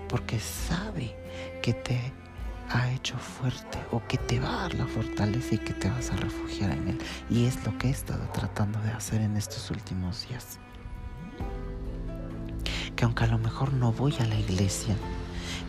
porque 0.08 0.40
sabe 0.40 1.16
que 1.62 1.74
te 1.74 2.14
ha 2.74 2.92
hecho 2.92 3.18
fuerte 3.18 3.80
o 3.92 4.01
que 4.08 4.18
te 4.18 4.40
va 4.40 4.50
a 4.50 4.62
dar 4.62 4.74
la 4.75 4.86
fortaleza 4.88 5.56
y 5.56 5.58
que 5.58 5.74
te 5.74 5.90
vas 5.90 6.12
a 6.12 6.16
refugiar 6.16 6.72
en 6.72 6.90
Él. 6.90 6.98
Y 7.30 7.46
es 7.46 7.63
lo 7.66 7.78
que 7.78 7.88
he 7.88 7.92
estado 7.92 8.24
tratando 8.34 8.80
de 8.82 8.92
hacer 8.92 9.22
en 9.22 9.36
estos 9.36 9.70
últimos 9.72 10.28
días. 10.28 10.60
Que 12.96 13.06
aunque 13.06 13.25
a 13.25 13.28
lo 13.28 13.38
mejor 13.38 13.74
no 13.74 13.92
voy 13.92 14.16
a 14.20 14.25
la 14.25 14.36
iglesia, 14.36 14.96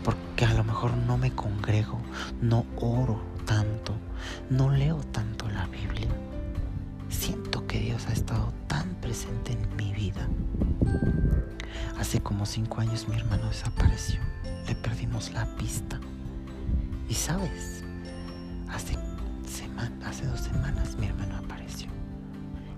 porque 0.03 0.45
a 0.45 0.53
lo 0.53 0.63
mejor 0.63 0.95
no 0.95 1.17
me 1.17 1.31
congrego, 1.33 1.99
no 2.41 2.65
oro 2.77 3.21
tanto, 3.45 3.95
no 4.49 4.69
leo 4.69 4.97
tanto 5.11 5.49
la 5.49 5.65
Biblia, 5.67 6.07
siento 7.09 7.65
que 7.67 7.79
Dios 7.79 8.05
ha 8.07 8.13
estado 8.13 8.53
tan 8.67 8.95
presente 8.95 9.53
en 9.53 9.75
mi 9.75 9.93
vida. 9.93 10.27
Hace 11.97 12.21
como 12.21 12.45
cinco 12.45 12.81
años 12.81 13.07
mi 13.07 13.15
hermano 13.15 13.47
desapareció, 13.47 14.19
le 14.67 14.75
perdimos 14.75 15.31
la 15.31 15.45
pista 15.55 15.99
y 17.13 17.15
sabes, 17.15 17.83
hace, 18.69 18.97
hace 20.03 20.25
dos 20.25 20.39
semanas 20.39 20.95
mi 20.95 21.05
hermano 21.05 21.37
apareció. 21.37 21.87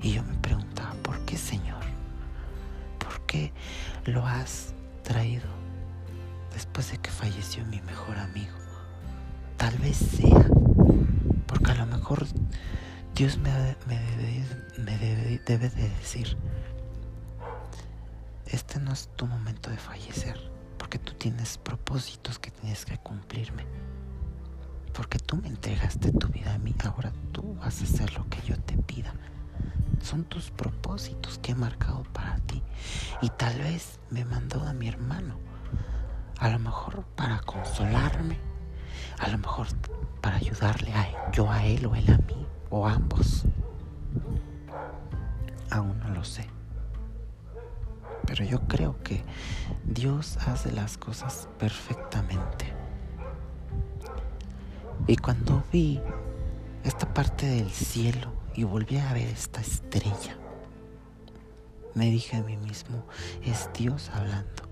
Y 0.01 0.11
yo 0.11 0.23
me 0.23 0.33
preguntaba, 0.39 0.93
¿por 1.03 1.17
qué 1.23 1.37
Señor? 1.37 1.81
¿Por 2.99 3.21
qué 3.27 3.53
lo 4.03 4.25
has 4.25 4.73
traído 5.03 5.47
después 6.53 6.91
de 6.91 6.97
que 6.97 7.11
falleció 7.11 7.63
mi 7.67 7.79
mejor 7.83 8.17
amigo? 8.17 8.57
Tal 9.55 9.77
vez 9.77 9.95
sea, 9.95 10.49
porque 11.47 11.71
a 11.71 11.75
lo 11.75 11.85
mejor 11.85 12.27
Dios 13.15 13.37
me, 13.37 13.51
me 13.87 14.97
debe 15.45 15.69
de 15.69 15.89
decir, 15.91 16.35
este 18.47 18.81
no 18.81 18.91
es 18.91 19.07
tu 19.15 19.27
momento 19.27 19.69
de 19.69 19.77
fallecer, 19.77 20.37
porque 20.77 20.99
tú 20.99 21.13
tienes 21.13 21.57
propósitos 21.57 22.37
que 22.37 22.51
tienes 22.51 22.83
que 22.83 22.97
cumplirme 22.97 23.63
porque 24.95 25.19
tú 25.19 25.35
me 25.37 25.49
entregaste 25.49 26.11
tu 26.13 26.27
vida 26.27 26.53
a 26.53 26.57
mí, 26.57 26.73
ahora 26.85 27.11
tú 27.33 27.55
vas 27.55 27.81
a 27.81 27.83
hacer 27.83 28.13
lo 28.13 28.27
que 28.29 28.41
yo 28.43 28.57
te 28.59 28.77
pida. 28.77 29.13
Son 30.01 30.23
tus 30.23 30.51
propósitos 30.51 31.37
que 31.39 31.51
he 31.51 31.55
marcado 31.55 32.03
para 32.13 32.37
ti. 32.39 32.61
Y 33.21 33.29
tal 33.29 33.57
vez 33.59 33.99
me 34.09 34.23
mandó 34.23 34.63
a 34.63 34.73
mi 34.73 34.87
hermano, 34.87 35.37
a 36.39 36.49
lo 36.49 36.59
mejor 36.59 37.03
para 37.15 37.39
consolarme, 37.39 38.37
a 39.19 39.27
lo 39.29 39.37
mejor 39.37 39.67
para 40.21 40.37
ayudarle 40.37 40.93
a 40.93 41.31
yo 41.31 41.51
a 41.51 41.65
él 41.65 41.85
o 41.85 41.95
él 41.95 42.09
a 42.11 42.17
mí, 42.17 42.45
o 42.69 42.87
ambos. 42.87 43.43
Aún 45.71 45.99
no 45.99 46.09
lo 46.09 46.23
sé. 46.23 46.47
Pero 48.27 48.45
yo 48.45 48.61
creo 48.61 49.01
que 49.03 49.23
Dios 49.83 50.37
hace 50.47 50.71
las 50.71 50.97
cosas 50.97 51.49
perfectamente. 51.59 52.74
Y 55.07 55.17
cuando 55.17 55.63
vi 55.71 56.01
esta 56.83 57.13
parte 57.13 57.45
del 57.45 57.69
cielo 57.69 58.33
y 58.55 58.63
volví 58.63 58.97
a 58.97 59.13
ver 59.13 59.27
esta 59.27 59.61
estrella, 59.61 60.35
me 61.93 62.09
dije 62.09 62.37
a 62.37 62.41
mí 62.41 62.57
mismo, 62.57 63.05
es 63.43 63.69
Dios 63.77 64.09
hablando 64.13 64.63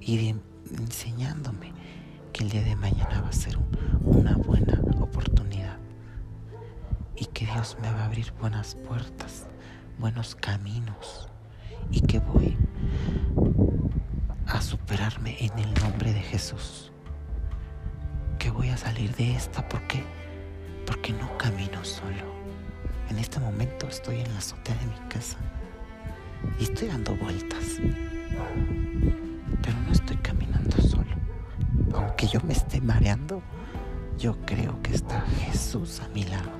y 0.00 0.34
enseñándome 0.76 1.72
que 2.32 2.42
el 2.42 2.50
día 2.50 2.62
de 2.62 2.74
mañana 2.74 3.20
va 3.22 3.28
a 3.28 3.32
ser 3.32 3.56
una 4.02 4.36
buena 4.36 4.80
oportunidad. 5.00 5.78
y 7.16 7.26
que 7.26 7.46
Dios 7.46 7.76
me 7.80 7.88
va 7.92 8.00
a 8.00 8.04
abrir 8.06 8.32
buenas 8.40 8.74
puertas, 8.74 9.46
buenos 10.00 10.34
caminos 10.34 11.28
y 11.92 12.00
que 12.00 12.18
voy 12.18 12.56
a 14.46 14.60
superarme 14.60 15.36
en 15.38 15.56
el 15.60 15.72
nombre 15.74 16.12
de 16.12 16.20
Jesús. 16.20 16.90
Que 18.44 18.50
voy 18.50 18.68
a 18.68 18.76
salir 18.76 19.10
de 19.16 19.34
esta 19.34 19.66
porque 19.66 20.04
porque 20.86 21.14
no 21.14 21.38
camino 21.38 21.82
solo. 21.82 22.26
En 23.08 23.18
este 23.18 23.40
momento 23.40 23.88
estoy 23.88 24.20
en 24.20 24.30
la 24.34 24.36
azotea 24.36 24.74
de 24.74 24.84
mi 24.84 25.08
casa 25.08 25.38
y 26.60 26.64
estoy 26.64 26.88
dando 26.88 27.16
vueltas. 27.16 27.80
Pero 29.62 29.76
no 29.86 29.90
estoy 29.90 30.18
caminando 30.18 30.76
solo. 30.76 31.16
Aunque 31.94 32.26
yo 32.26 32.38
me 32.42 32.52
esté 32.52 32.82
mareando, 32.82 33.40
yo 34.18 34.36
creo 34.44 34.78
que 34.82 34.94
está 34.94 35.22
Jesús 35.46 36.00
a 36.00 36.08
mi 36.08 36.24
lado. 36.24 36.50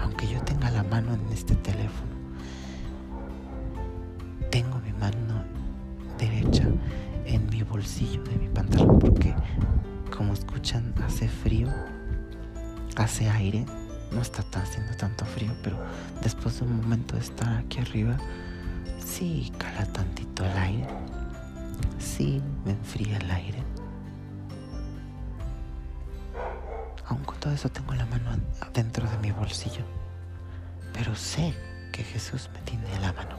Aunque 0.00 0.26
yo 0.26 0.42
tenga 0.42 0.72
la 0.72 0.82
mano 0.82 1.14
en 1.14 1.32
este 1.32 1.54
teléfono, 1.54 2.10
tengo 4.50 4.76
mi 4.80 4.92
mano 4.94 5.44
derecha 6.18 6.64
en 7.26 7.48
mi 7.48 7.62
bolsillo 7.62 8.24
de 8.24 8.36
mi 8.38 8.48
pantalón 8.48 8.98
porque 8.98 9.32
como 10.22 10.34
escuchan 10.34 10.94
hace 11.04 11.28
frío, 11.28 11.66
hace 12.94 13.28
aire, 13.28 13.66
no 14.12 14.22
está 14.22 14.44
tan 14.44 14.62
haciendo 14.62 14.96
tanto 14.96 15.24
frío, 15.24 15.52
pero 15.64 15.76
después 16.22 16.60
de 16.60 16.64
un 16.64 16.76
momento 16.76 17.16
de 17.16 17.22
estar 17.22 17.52
aquí 17.56 17.80
arriba, 17.80 18.16
sí 19.04 19.52
cala 19.58 19.84
tantito 19.86 20.44
el 20.44 20.56
aire, 20.56 20.86
sí 21.98 22.40
me 22.64 22.70
enfría 22.70 23.16
el 23.16 23.28
aire. 23.32 23.64
Aún 27.08 27.24
con 27.24 27.40
todo 27.40 27.52
eso 27.52 27.68
tengo 27.68 27.92
la 27.94 28.06
mano 28.06 28.30
dentro 28.72 29.10
de 29.10 29.18
mi 29.18 29.32
bolsillo, 29.32 29.84
pero 30.92 31.16
sé 31.16 31.52
que 31.90 32.04
Jesús 32.04 32.48
me 32.54 32.60
tiene 32.60 32.86
la 33.00 33.12
mano. 33.12 33.38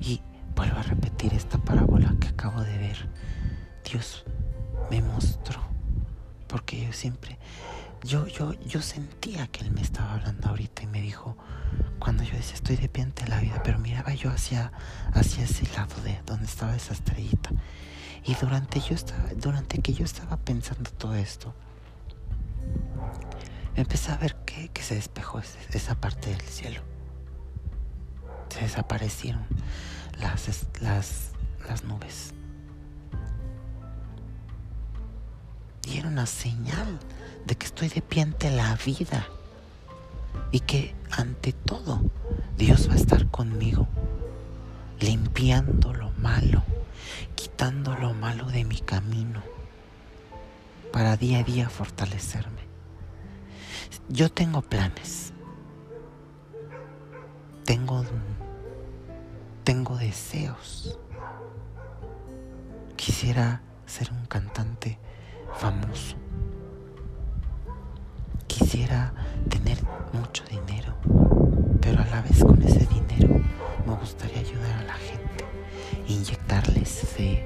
Y 0.00 0.22
vuelvo 0.56 0.78
a 0.78 0.82
repetir 0.84 1.34
esta 1.34 1.58
parábola 1.58 2.14
que 2.18 2.28
acabo 2.28 2.62
de 2.62 2.78
ver. 2.78 3.10
Dios 3.84 4.24
me 4.90 5.02
mostró, 5.02 5.60
porque 6.46 6.84
yo 6.84 6.92
siempre, 6.92 7.38
yo, 8.02 8.26
yo, 8.26 8.52
yo 8.60 8.82
sentía 8.82 9.46
que 9.48 9.64
Él 9.64 9.70
me 9.72 9.80
estaba 9.80 10.14
hablando 10.14 10.48
ahorita 10.48 10.82
y 10.82 10.86
me 10.86 11.00
dijo, 11.00 11.36
cuando 11.98 12.22
yo 12.22 12.36
decía 12.36 12.54
estoy 12.54 12.76
de 12.76 13.28
la 13.28 13.40
vida, 13.40 13.62
pero 13.62 13.78
miraba 13.78 14.12
yo 14.14 14.30
hacia, 14.30 14.72
hacia 15.12 15.44
ese 15.44 15.66
lado 15.74 15.94
de 16.02 16.20
donde 16.26 16.46
estaba 16.46 16.76
esa 16.76 16.92
estrellita. 16.92 17.50
Y 18.24 18.34
durante, 18.34 18.80
yo 18.80 18.94
estaba, 18.94 19.30
durante 19.36 19.78
que 19.78 19.92
yo 19.92 20.04
estaba 20.04 20.36
pensando 20.36 20.90
todo 20.90 21.14
esto, 21.14 21.54
empecé 23.76 24.12
a 24.12 24.16
ver 24.16 24.36
que, 24.46 24.68
que 24.68 24.82
se 24.82 24.94
despejó 24.94 25.40
esa 25.72 25.94
parte 25.94 26.30
del 26.30 26.40
cielo. 26.40 26.80
Se 28.48 28.60
desaparecieron 28.60 29.44
las, 30.18 30.66
las, 30.80 31.30
las 31.68 31.84
nubes. 31.84 32.34
Y 35.86 35.98
era 35.98 36.08
una 36.08 36.26
señal 36.26 36.98
de 37.46 37.56
que 37.56 37.66
estoy 37.66 37.88
de 37.88 38.00
pie 38.00 38.22
ante 38.22 38.50
la 38.50 38.74
vida 38.84 39.26
y 40.50 40.60
que 40.60 40.94
ante 41.10 41.52
todo 41.52 42.00
Dios 42.56 42.88
va 42.88 42.94
a 42.94 42.96
estar 42.96 43.28
conmigo, 43.28 43.86
limpiando 45.00 45.92
lo 45.92 46.10
malo, 46.12 46.62
quitando 47.34 47.96
lo 47.96 48.14
malo 48.14 48.46
de 48.46 48.64
mi 48.64 48.80
camino, 48.80 49.42
para 50.92 51.16
día 51.16 51.40
a 51.40 51.42
día 51.42 51.68
fortalecerme. 51.68 52.62
Yo 54.08 54.30
tengo 54.30 54.62
planes, 54.62 55.32
tengo, 57.64 58.04
tengo 59.64 59.96
deseos. 59.96 60.98
Quisiera 62.96 63.60
ser 63.86 64.12
un 64.12 64.26
cantante 64.26 64.98
famoso. 65.58 66.16
Quisiera 68.46 69.12
tener 69.48 69.78
mucho 70.12 70.44
dinero, 70.44 70.94
pero 71.80 72.02
a 72.02 72.06
la 72.06 72.22
vez 72.22 72.42
con 72.44 72.60
ese 72.62 72.86
dinero 72.86 73.40
me 73.86 73.94
gustaría 73.94 74.40
ayudar 74.40 74.72
a 74.78 74.84
la 74.84 74.94
gente, 74.94 75.44
inyectarles 76.08 76.90
fe, 77.16 77.44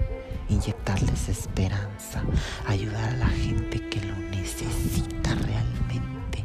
inyectarles 0.49 1.29
esperanza, 1.29 2.23
ayudar 2.67 3.11
a 3.11 3.17
la 3.17 3.29
gente 3.29 3.89
que 3.89 4.01
lo 4.01 4.17
necesita 4.17 5.35
realmente. 5.35 6.45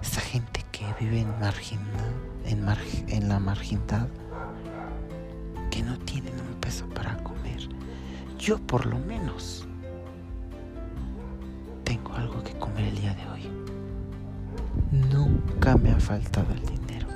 Esa 0.00 0.20
gente 0.20 0.64
que 0.72 0.84
vive 1.00 1.20
en 1.20 1.32
en, 2.44 3.28
la 3.28 3.38
marginal, 3.38 4.08
que 5.70 5.82
no 5.82 5.98
tienen 6.00 6.34
un 6.40 6.60
peso 6.60 6.86
para 6.88 7.16
comer. 7.22 7.68
Yo 8.38 8.58
por 8.58 8.86
lo 8.86 8.98
menos 8.98 9.66
tengo 11.84 12.14
algo 12.14 12.42
que 12.42 12.52
comer 12.54 12.84
el 12.84 13.00
día 13.00 13.14
de 13.14 13.26
hoy. 13.26 13.50
Nunca 14.90 15.76
me 15.76 15.90
ha 15.90 16.00
faltado 16.00 16.52
el 16.52 16.60
dinero. 16.66 17.06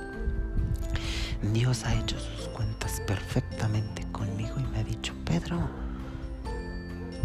Dios 1.53 1.83
ha 1.85 1.93
hecho 1.95 2.17
sus 2.19 2.47
cuentas 2.49 3.01
perfectamente 3.07 4.03
conmigo 4.11 4.55
y 4.59 4.63
me 4.71 4.79
ha 4.79 4.83
dicho, 4.83 5.13
Pedro, 5.25 5.59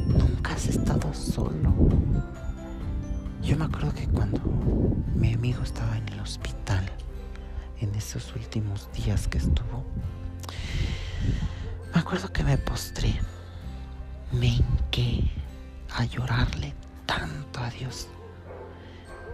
nunca 0.07 0.55
has 0.55 0.67
estado 0.67 1.13
solo. 1.15 1.75
Yo 3.43 3.57
me 3.57 3.65
acuerdo 3.65 3.93
que 3.93 4.07
cuando 4.07 4.41
mi 5.15 5.35
amigo 5.35 5.63
estaba 5.63 5.97
en 5.97 6.09
el 6.11 6.21
hospital, 6.21 6.85
en 7.81 7.95
esos 7.95 8.35
últimos 8.37 8.89
días 8.93 9.27
que 9.27 9.39
estuvo, 9.39 9.85
me 11.95 12.01
acuerdo 12.01 12.33
que 12.33 12.45
me 12.45 12.57
postré, 12.59 13.15
me 14.33 14.47
hinqué 14.47 15.31
a 15.97 16.05
llorarle 16.05 16.75
tanto 17.07 17.61
a 17.61 17.71
Dios. 17.71 18.09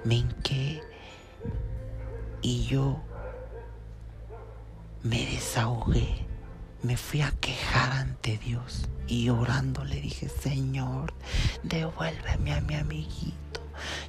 Me 0.05 0.17
hinqué 0.17 0.83
y 2.43 2.65
yo 2.65 3.01
me 5.03 5.27
desahogué. 5.27 6.27
Me 6.83 6.97
fui 6.97 7.23
a 7.23 7.33
quejar 7.33 7.91
ante 7.93 8.39
Dios 8.39 8.89
y 9.09 9.31
orando 9.31 9.85
le 9.85 10.01
dije, 10.01 10.29
Señor, 10.29 11.13
devuélveme 11.65 12.55
a 12.55 12.61
mi 12.61 12.75
amiguito. 12.77 13.61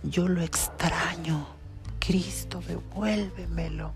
Yo 0.03 0.27
lo 0.27 0.41
extraño. 0.41 1.47
Cristo, 1.99 2.61
devuélvemelo. 2.65 3.93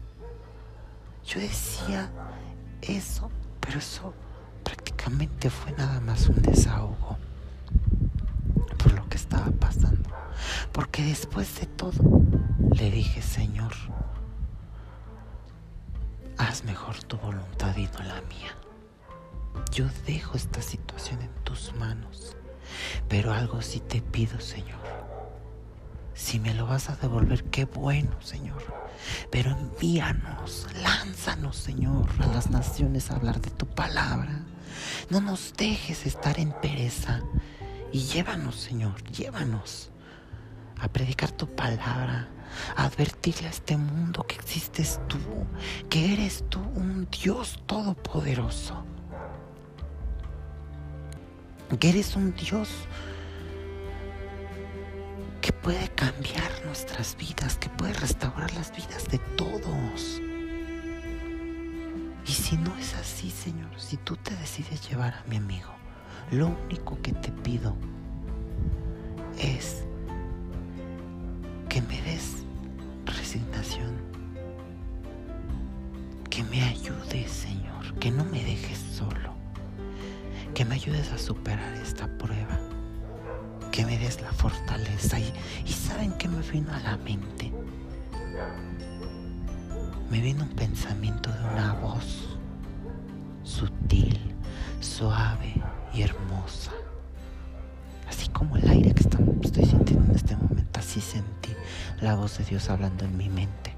Yo 1.25 1.39
decía 1.39 2.11
eso, 2.81 3.29
pero 3.59 3.79
eso 3.79 4.13
prácticamente 4.63 5.49
fue 5.49 5.71
nada 5.73 5.99
más 6.01 6.27
un 6.27 6.41
desahogo 6.41 7.17
estaba 9.33 9.51
pasando. 9.51 10.09
Porque 10.71 11.03
después 11.03 11.59
de 11.59 11.65
todo, 11.65 12.21
le 12.75 12.91
dije, 12.91 13.21
Señor, 13.21 13.73
haz 16.37 16.63
mejor 16.63 17.01
tu 17.03 17.17
voluntad 17.17 17.75
y 17.77 17.87
no 17.87 18.03
la 18.03 18.21
mía. 18.21 18.55
Yo 19.71 19.85
dejo 20.05 20.35
esta 20.35 20.61
situación 20.61 21.21
en 21.21 21.33
tus 21.43 21.73
manos, 21.75 22.35
pero 23.07 23.33
algo 23.33 23.61
sí 23.61 23.79
te 23.79 24.01
pido, 24.01 24.39
Señor. 24.39 24.81
Si 26.13 26.39
me 26.39 26.53
lo 26.53 26.67
vas 26.67 26.89
a 26.89 26.95
devolver, 26.95 27.43
qué 27.45 27.65
bueno, 27.65 28.21
Señor. 28.21 28.61
Pero 29.31 29.51
envíanos, 29.51 30.67
lánzanos, 30.81 31.57
Señor, 31.57 32.07
a 32.19 32.27
las 32.27 32.49
naciones 32.51 33.09
a 33.09 33.15
hablar 33.15 33.41
de 33.41 33.49
tu 33.49 33.65
palabra. 33.65 34.43
No 35.09 35.21
nos 35.21 35.53
dejes 35.55 36.05
estar 36.05 36.39
en 36.39 36.51
pereza, 36.51 37.21
y 37.93 37.99
llévanos, 37.99 38.55
Señor, 38.55 39.01
llévanos 39.03 39.91
a 40.79 40.87
predicar 40.87 41.31
tu 41.31 41.47
palabra, 41.47 42.27
a 42.75 42.85
advertirle 42.85 43.47
a 43.47 43.51
este 43.51 43.77
mundo 43.77 44.25
que 44.27 44.35
existes 44.35 44.99
tú, 45.07 45.19
que 45.89 46.13
eres 46.13 46.43
tú 46.49 46.59
un 46.59 47.07
Dios 47.09 47.61
todopoderoso, 47.67 48.83
que 51.79 51.89
eres 51.89 52.15
un 52.15 52.35
Dios 52.35 52.69
que 55.39 55.53
puede 55.53 55.87
cambiar 55.89 56.51
nuestras 56.65 57.15
vidas, 57.15 57.57
que 57.57 57.69
puede 57.69 57.93
restaurar 57.93 58.51
las 58.55 58.75
vidas 58.75 59.07
de 59.07 59.19
todos. 59.37 60.19
Y 62.25 62.31
si 62.31 62.57
no 62.57 62.75
es 62.77 62.95
así, 62.95 63.29
Señor, 63.29 63.79
si 63.79 63.97
tú 63.97 64.15
te 64.15 64.35
decides 64.35 64.89
llevar 64.89 65.13
a 65.13 65.23
mi 65.29 65.37
amigo, 65.37 65.82
lo 66.31 66.47
único 66.47 66.99
que 67.01 67.13
te 67.13 67.31
pido 67.31 67.75
es 69.39 69.83
que 71.69 71.81
me 71.81 72.01
des 72.01 72.43
resignación, 73.05 73.93
que 76.29 76.43
me 76.43 76.61
ayudes, 76.63 77.31
Señor, 77.31 77.93
que 77.99 78.11
no 78.11 78.23
me 78.25 78.43
dejes 78.43 78.77
solo, 78.77 79.33
que 80.53 80.65
me 80.65 80.75
ayudes 80.75 81.11
a 81.11 81.17
superar 81.17 81.73
esta 81.73 82.07
prueba, 82.17 82.59
que 83.71 83.85
me 83.85 83.97
des 83.97 84.21
la 84.21 84.31
fortaleza. 84.31 85.19
Y, 85.19 85.71
saben 85.71 86.11
que 86.13 86.27
me 86.27 86.41
vino 86.41 86.71
a 86.73 86.79
la 86.79 86.97
mente. 86.97 87.51
Me 90.09 90.21
vino 90.21 90.43
un 90.43 90.49
pensamiento 90.49 91.31
de 91.31 91.43
una 91.53 91.73
voz 91.73 92.37
sutil, 93.43 94.19
suave 94.79 95.55
y 95.93 96.01
hermosa. 96.01 96.71
Así 98.07 98.27
como 98.29 98.57
el 98.57 98.69
aire 98.69 98.93
que 98.93 99.03
estoy 99.03 99.65
sintiendo 99.65 100.05
en 100.05 100.15
este 100.15 100.35
momento, 100.35 100.79
así 100.79 101.01
sentí 101.01 101.53
la 102.01 102.15
voz 102.15 102.37
de 102.37 102.45
Dios 102.45 102.69
hablando 102.69 103.05
en 103.05 103.17
mi 103.17 103.29
mente. 103.29 103.73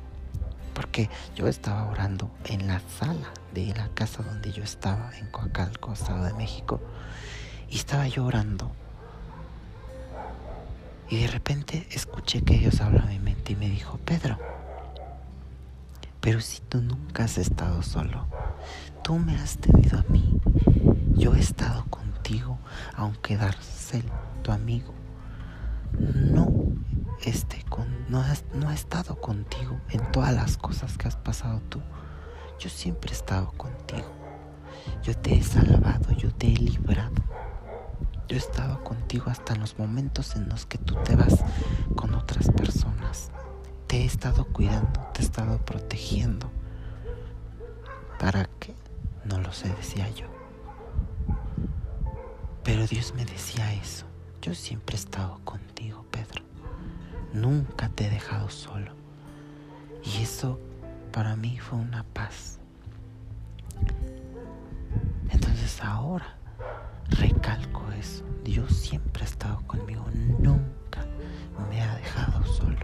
Porque 0.73 1.09
yo 1.35 1.47
estaba 1.47 1.85
orando 1.85 2.29
en 2.45 2.67
la 2.67 2.81
sala 2.99 3.31
de 3.53 3.73
la 3.75 3.87
casa 3.89 4.23
donde 4.23 4.51
yo 4.51 4.63
estaba, 4.63 5.11
en 5.17 5.27
Coacalco, 5.27 5.93
Estado 5.93 6.25
de 6.25 6.33
México. 6.33 6.81
Y 7.69 7.77
estaba 7.77 8.07
yo 8.07 8.25
orando. 8.25 8.71
Y 11.09 11.21
de 11.21 11.27
repente 11.27 11.87
escuché 11.91 12.41
que 12.41 12.57
Dios 12.57 12.81
hablaba 12.81 13.11
en 13.11 13.23
mi 13.23 13.31
mente 13.31 13.53
y 13.53 13.55
me 13.55 13.69
dijo, 13.69 13.99
Pedro, 14.03 14.37
pero 16.19 16.41
si 16.41 16.59
tú 16.61 16.81
nunca 16.81 17.25
has 17.25 17.37
estado 17.37 17.83
solo, 17.83 18.25
tú 19.03 19.17
me 19.19 19.35
has 19.35 19.57
tenido 19.57 19.99
a 19.99 20.03
mí. 20.09 20.41
Yo 21.13 21.35
he 21.35 21.39
estado 21.39 21.85
contigo, 22.25 22.57
aunque 22.95 23.37
Darcel, 23.37 24.03
tu 24.41 24.51
amigo, 24.51 24.93
no 25.99 26.47
esté 27.23 27.63
con, 27.69 27.85
no, 28.09 28.23
no 28.53 28.69
ha 28.69 28.73
estado 28.73 29.15
contigo 29.15 29.79
en 29.89 30.11
todas 30.11 30.33
las 30.33 30.57
cosas 30.57 30.97
que 30.97 31.07
has 31.07 31.15
pasado 31.17 31.61
tú. 31.69 31.81
Yo 32.59 32.69
siempre 32.69 33.11
he 33.11 33.13
estado 33.13 33.51
contigo. 33.51 34.11
Yo 35.03 35.15
te 35.15 35.35
he 35.35 35.43
salvado, 35.43 36.11
yo 36.13 36.33
te 36.33 36.47
he 36.47 36.57
librado. 36.57 37.13
Yo 38.27 38.35
he 38.35 38.39
estado 38.39 38.83
contigo 38.83 39.25
hasta 39.27 39.53
en 39.53 39.61
los 39.61 39.77
momentos 39.77 40.35
en 40.35 40.49
los 40.49 40.65
que 40.65 40.79
tú 40.79 40.95
te 41.03 41.15
vas 41.15 41.43
con 41.95 42.15
otras 42.15 42.49
personas. 42.49 43.29
Te 43.85 43.97
he 44.01 44.05
estado 44.05 44.45
cuidando, 44.45 44.99
te 45.13 45.21
he 45.21 45.25
estado 45.25 45.59
protegiendo. 45.59 46.49
¿Para 48.19 48.45
qué? 48.59 48.73
No 49.25 49.39
lo 49.39 49.53
sé, 49.53 49.69
decía 49.75 50.09
yo. 50.09 50.34
Pero 52.65 52.87
Dios 52.87 53.13
me 53.15 53.23
decía 53.25 53.71
eso. 53.73 54.07
Yo 54.41 54.55
siempre 54.55 54.95
he 54.95 54.99
estado 54.99 55.39
contigo, 55.43 56.03
Pedro. 56.09 56.43
Nunca 57.31 57.89
te 57.89 58.07
he 58.07 58.09
dejado 58.09 58.49
solo. 58.49 58.91
Y 60.03 60.23
eso 60.23 60.59
para 61.11 61.35
mí 61.35 61.59
fue 61.59 61.77
una 61.77 62.03
paz. 62.03 62.57
Entonces 65.29 65.79
ahora 65.79 66.37
recalco 67.09 67.91
eso. 67.91 68.25
Dios 68.43 68.75
siempre 68.75 69.21
ha 69.21 69.27
estado 69.27 69.61
conmigo. 69.67 70.03
Nunca 70.39 71.05
me 71.69 71.81
ha 71.81 71.95
dejado 71.97 72.43
solo. 72.45 72.79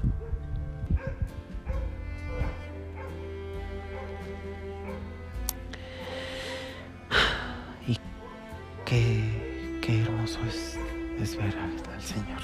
Qué, 9.81 10.01
hermoso 10.01 10.39
es, 10.47 11.37
ver 11.37 11.55
al, 11.57 12.01
Señor. 12.01 12.41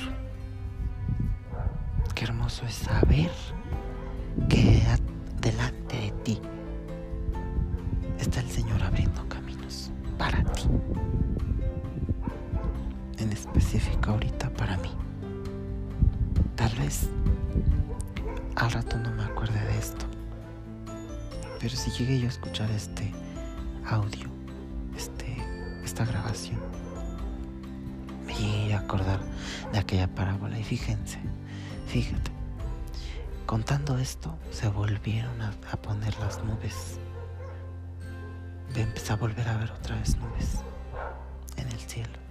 Qué 2.16 2.26
hermoso 2.26 2.66
es 2.66 2.74
saber 2.74 3.32
que 4.50 4.82
delante 5.40 5.96
de 5.98 6.12
ti 6.24 6.42
está 8.20 8.40
el 8.40 8.50
Señor 8.50 8.82
abriendo 8.84 9.28
caminos 9.30 9.92
para 10.18 10.44
ti. 10.44 10.64
En 13.20 13.32
específico 13.32 14.12
ahorita 14.12 14.50
para 14.52 14.78
mí. 14.78 14.92
Tal 16.56 16.74
vez 16.76 17.10
al 18.56 18.72
rato 18.72 18.98
no 18.98 19.12
me 19.12 19.24
acuerde 19.24 19.60
de 19.60 19.78
esto. 19.78 20.06
Pero 21.60 21.76
si 21.76 21.92
llegué 21.92 22.20
yo 22.20 22.26
a 22.26 22.30
escuchar 22.30 22.70
este 22.72 23.14
audio 23.86 24.38
grabación. 26.06 26.87
Acordar 28.88 29.20
de 29.74 29.80
aquella 29.80 30.08
parábola 30.08 30.58
y 30.58 30.64
fíjense, 30.64 31.20
fíjate, 31.90 32.32
contando 33.46 33.98
esto 33.98 34.34
se 34.50 34.70
volvieron 34.70 35.42
a, 35.42 35.52
poner 35.82 36.18
las 36.20 36.42
nubes. 36.46 36.98
Empecé 38.74 39.12
a 39.12 39.18
volver 39.18 39.46
a 39.50 39.58
ver 39.58 39.72
otra 39.72 39.98
vez 39.98 40.16
nubes 40.16 40.60
en 41.58 41.68
el 41.68 41.80
cielo. 41.80 42.27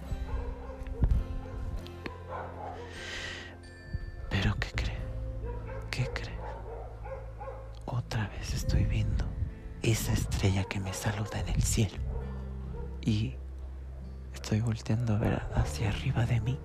Arriba 16.07 16.25
de 16.25 16.39
mí 16.39 16.57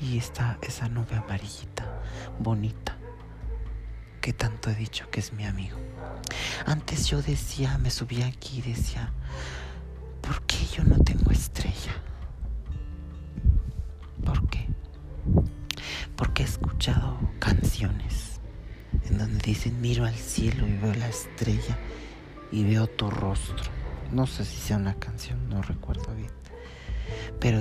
y 0.00 0.18
está 0.18 0.58
esa 0.60 0.88
nube 0.88 1.14
amarillita, 1.14 1.86
bonita, 2.40 2.96
que 4.20 4.32
tanto 4.32 4.70
he 4.70 4.74
dicho 4.74 5.08
que 5.10 5.20
es 5.20 5.32
mi 5.32 5.44
amigo. 5.44 5.78
Antes 6.66 7.06
yo 7.06 7.22
decía, 7.22 7.78
me 7.78 7.90
subía 7.90 8.26
aquí 8.26 8.58
y 8.58 8.62
decía, 8.62 9.12
¿por 10.20 10.42
qué 10.42 10.66
yo 10.66 10.82
no 10.82 10.98
tengo 11.04 11.30
estrella? 11.30 11.94
¿Por 14.24 14.48
qué? 14.48 14.66
Porque 16.16 16.42
he 16.42 16.46
escuchado 16.46 17.18
canciones 17.38 18.40
en 19.08 19.18
donde 19.18 19.38
dicen, 19.38 19.80
miro 19.80 20.04
al 20.04 20.16
cielo 20.16 20.66
y 20.66 20.76
veo 20.78 20.94
la 20.94 21.08
estrella 21.08 21.78
y 22.50 22.64
veo 22.64 22.88
tu 22.88 23.08
rostro. 23.08 23.70
No 24.10 24.26
sé 24.26 24.44
si 24.44 24.56
sea 24.56 24.78
una 24.78 24.94
canción, 24.94 25.48
no 25.48 25.62
recuerdo 25.62 26.12
bien. 26.14 26.30
Pero, 27.38 27.60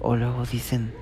o 0.00 0.16
luego 0.16 0.44
dicen, 0.44 0.94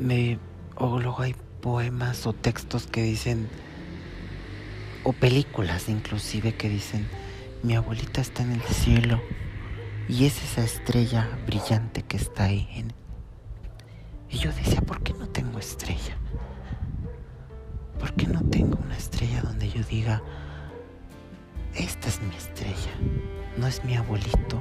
me, 0.00 0.38
o 0.76 0.98
luego 1.00 1.22
hay 1.22 1.34
poemas 1.60 2.26
o 2.26 2.32
textos 2.32 2.86
que 2.86 3.02
dicen, 3.02 3.48
o 5.04 5.12
películas 5.12 5.88
inclusive 5.88 6.54
que 6.54 6.68
dicen, 6.68 7.06
mi 7.62 7.74
abuelita 7.74 8.20
está 8.20 8.42
en 8.42 8.52
el 8.52 8.62
cielo 8.62 9.20
y 10.08 10.24
es 10.24 10.42
esa 10.42 10.62
estrella 10.62 11.28
brillante 11.46 12.02
que 12.02 12.16
está 12.16 12.44
ahí. 12.44 12.86
Y 14.28 14.38
yo 14.38 14.52
decía, 14.52 14.80
¿por 14.80 15.02
qué 15.02 15.12
no 15.12 15.28
tengo 15.28 15.58
estrella? 15.58 16.16
¿Por 17.98 18.14
qué 18.14 18.26
no 18.26 18.42
tengo 18.42 18.78
una 18.82 18.96
estrella 18.96 19.42
donde 19.42 19.70
yo 19.70 19.82
diga, 19.84 20.22
esta 21.74 22.08
es 22.08 22.20
mi 22.20 22.34
estrella. 22.34 22.92
No 23.56 23.66
es 23.66 23.84
mi 23.84 23.96
abuelito, 23.96 24.60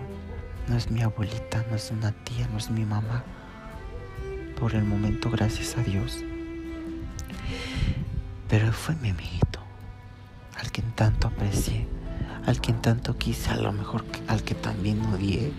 no 0.67 0.77
es 0.77 0.91
mi 0.91 1.01
abuelita, 1.01 1.65
no 1.69 1.75
es 1.75 1.91
una 1.91 2.11
tía, 2.11 2.47
no 2.51 2.57
es 2.57 2.69
mi 2.69 2.85
mamá. 2.85 3.23
Por 4.59 4.75
el 4.75 4.83
momento, 4.83 5.29
gracias 5.29 5.77
a 5.77 5.81
Dios. 5.81 6.23
Pero 8.47 8.71
fue 8.71 8.95
mi 8.95 9.09
amiguito, 9.09 9.59
al 10.59 10.71
quien 10.71 10.91
tanto 10.91 11.27
aprecié, 11.27 11.87
al 12.45 12.59
quien 12.59 12.81
tanto 12.81 13.17
quise, 13.17 13.49
a 13.51 13.57
lo 13.57 13.71
mejor 13.71 14.03
al 14.27 14.43
que 14.43 14.55
también 14.55 15.01
odié, 15.05 15.51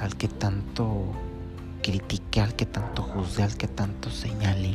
al 0.00 0.16
que 0.16 0.28
tanto 0.28 1.12
critiqué, 1.82 2.40
al 2.40 2.54
que 2.54 2.66
tanto 2.66 3.02
juzgué, 3.02 3.42
al 3.42 3.56
que 3.56 3.68
tanto 3.68 4.10
señalé 4.10 4.74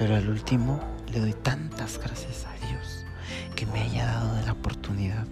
Pero 0.00 0.16
al 0.16 0.30
último 0.30 0.80
le 1.12 1.20
doy 1.20 1.32
tantas 1.32 1.98
gracias 1.98 2.46
a 2.46 2.66
Dios 2.66 3.04
que 3.56 3.66
me 3.66 3.80
haya 3.80 4.06
dado 4.06 4.46
la 4.46 4.52
oportunidad 4.52 5.26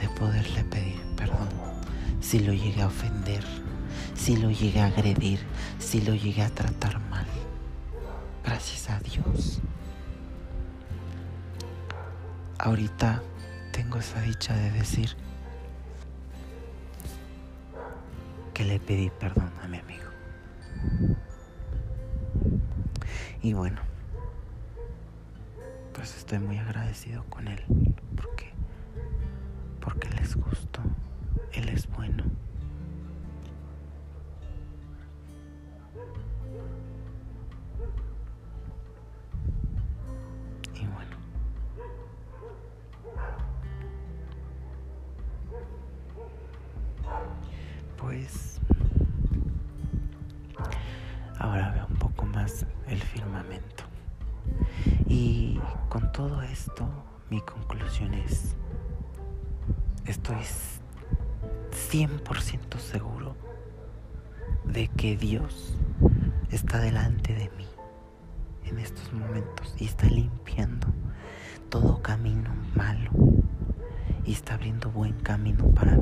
de 0.00 0.08
poderle 0.10 0.64
pedir 0.64 1.00
perdón 1.16 1.48
si 2.20 2.40
lo 2.40 2.52
llegué 2.52 2.82
a 2.82 2.86
ofender, 2.86 3.44
si 4.14 4.36
lo 4.36 4.50
llegué 4.50 4.80
a 4.80 4.86
agredir, 4.86 5.40
si 5.78 6.00
lo 6.00 6.14
llegué 6.14 6.42
a 6.42 6.48
tratar 6.48 6.98
mal. 7.10 7.26
Gracias 8.42 8.88
a 8.88 8.98
Dios. 9.00 9.60
Ahorita 12.58 13.22
tengo 13.72 13.98
esa 13.98 14.22
dicha 14.22 14.54
de 14.54 14.70
decir 14.70 15.16
que 18.54 18.64
le 18.64 18.80
pedí 18.80 19.10
perdón 19.10 19.52
a 19.62 19.68
mi 19.68 19.78
amigo. 19.78 20.04
Y 23.42 23.52
bueno, 23.52 23.80
pues 25.94 26.16
estoy 26.16 26.40
muy 26.40 26.58
agradecido 26.58 27.24
con 27.30 27.48
él 27.48 27.62
porque 28.16 28.52
porque 29.80 30.08
él 30.08 30.18
es 30.20 30.36
él 31.52 31.68
es 31.68 31.86
bueno, 31.88 32.24
Dios 65.34 65.74
está 66.52 66.78
delante 66.78 67.34
de 67.34 67.50
mí 67.56 67.66
en 68.66 68.78
estos 68.78 69.12
momentos 69.12 69.74
y 69.80 69.86
está 69.86 70.06
limpiando 70.06 70.86
todo 71.70 72.00
camino 72.00 72.50
malo 72.76 73.10
y 74.24 74.30
está 74.30 74.54
abriendo 74.54 74.92
buen 74.92 75.14
camino 75.14 75.68
para 75.74 75.93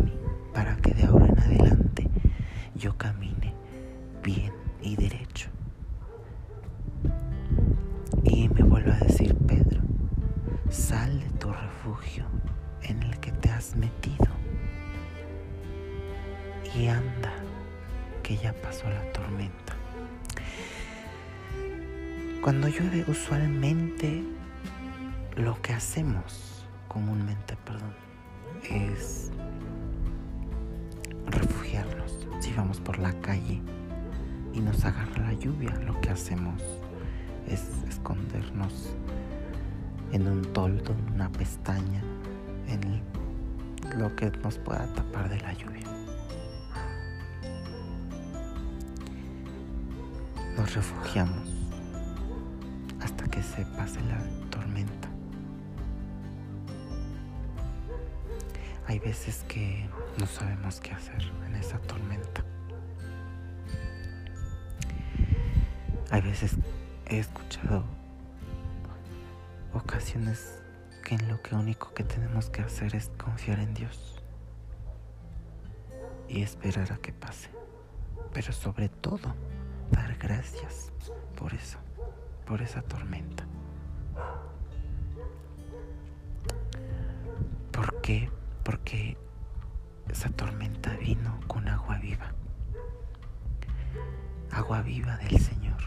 en 40.13 40.29
un 40.29 40.43
toldo, 40.53 40.93
en 40.93 41.15
una 41.15 41.31
pestaña, 41.31 42.03
en 42.69 43.03
lo 43.99 44.15
que 44.15 44.31
nos 44.43 44.59
pueda 44.59 44.87
tapar 44.95 45.29
de 45.29 45.41
la 45.41 45.53
lluvia. 45.55 45.87
Nos 50.57 50.75
refugiamos 50.75 51.49
hasta 53.01 53.25
que 53.25 53.43
se 53.43 53.65
pase 53.65 54.01
la 54.03 54.19
tormenta. 54.51 55.09
Hay 58.87 58.99
veces 58.99 59.45
que 59.49 59.89
no 60.19 60.27
sabemos 60.27 60.81
qué 60.81 60.93
hacer 60.93 61.23
en 61.47 61.57
esa 61.57 61.79
tormenta. 61.79 62.45
Hay 66.11 66.21
veces 66.21 66.57
he 67.07 67.19
escuchado 67.21 67.85
que 71.05 71.15
en 71.15 71.29
lo 71.29 71.41
que 71.43 71.55
único 71.55 71.95
que 71.95 72.03
tenemos 72.03 72.51
que 72.51 72.61
hacer 72.63 72.95
es 72.97 73.11
confiar 73.17 73.61
en 73.61 73.73
Dios 73.73 74.21
y 76.29 76.43
esperar 76.43 76.93
a 76.93 76.97
que 76.97 77.13
pase. 77.13 77.51
Pero 78.33 78.53
sobre 78.53 78.89
todo, 78.89 79.35
dar 79.93 80.17
gracias 80.17 80.91
por 81.37 81.55
eso, 81.55 81.79
por 82.47 82.63
esa 82.63 82.83
tormenta. 82.83 83.47
¿Por 87.71 88.01
qué? 88.01 88.29
Porque 88.65 89.17
esa 90.11 90.31
tormenta 90.31 90.97
vino 90.97 91.39
con 91.47 91.69
agua 91.69 91.99
viva. 91.99 92.33
Agua 94.51 94.83
viva 94.83 95.17
del 95.19 95.39
Señor. 95.39 95.81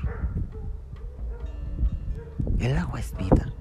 El 2.60 2.78
agua 2.78 3.00
es 3.00 3.16
vida. 3.18 3.54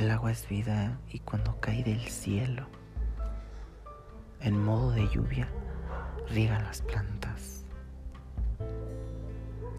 El 0.00 0.10
agua 0.10 0.30
es 0.32 0.48
vida 0.48 0.98
y 1.12 1.18
cuando 1.18 1.60
cae 1.60 1.84
del 1.84 2.00
cielo, 2.00 2.66
en 4.40 4.58
modo 4.58 4.92
de 4.92 5.06
lluvia, 5.06 5.46
riega 6.30 6.58
las 6.58 6.80
plantas. 6.80 7.66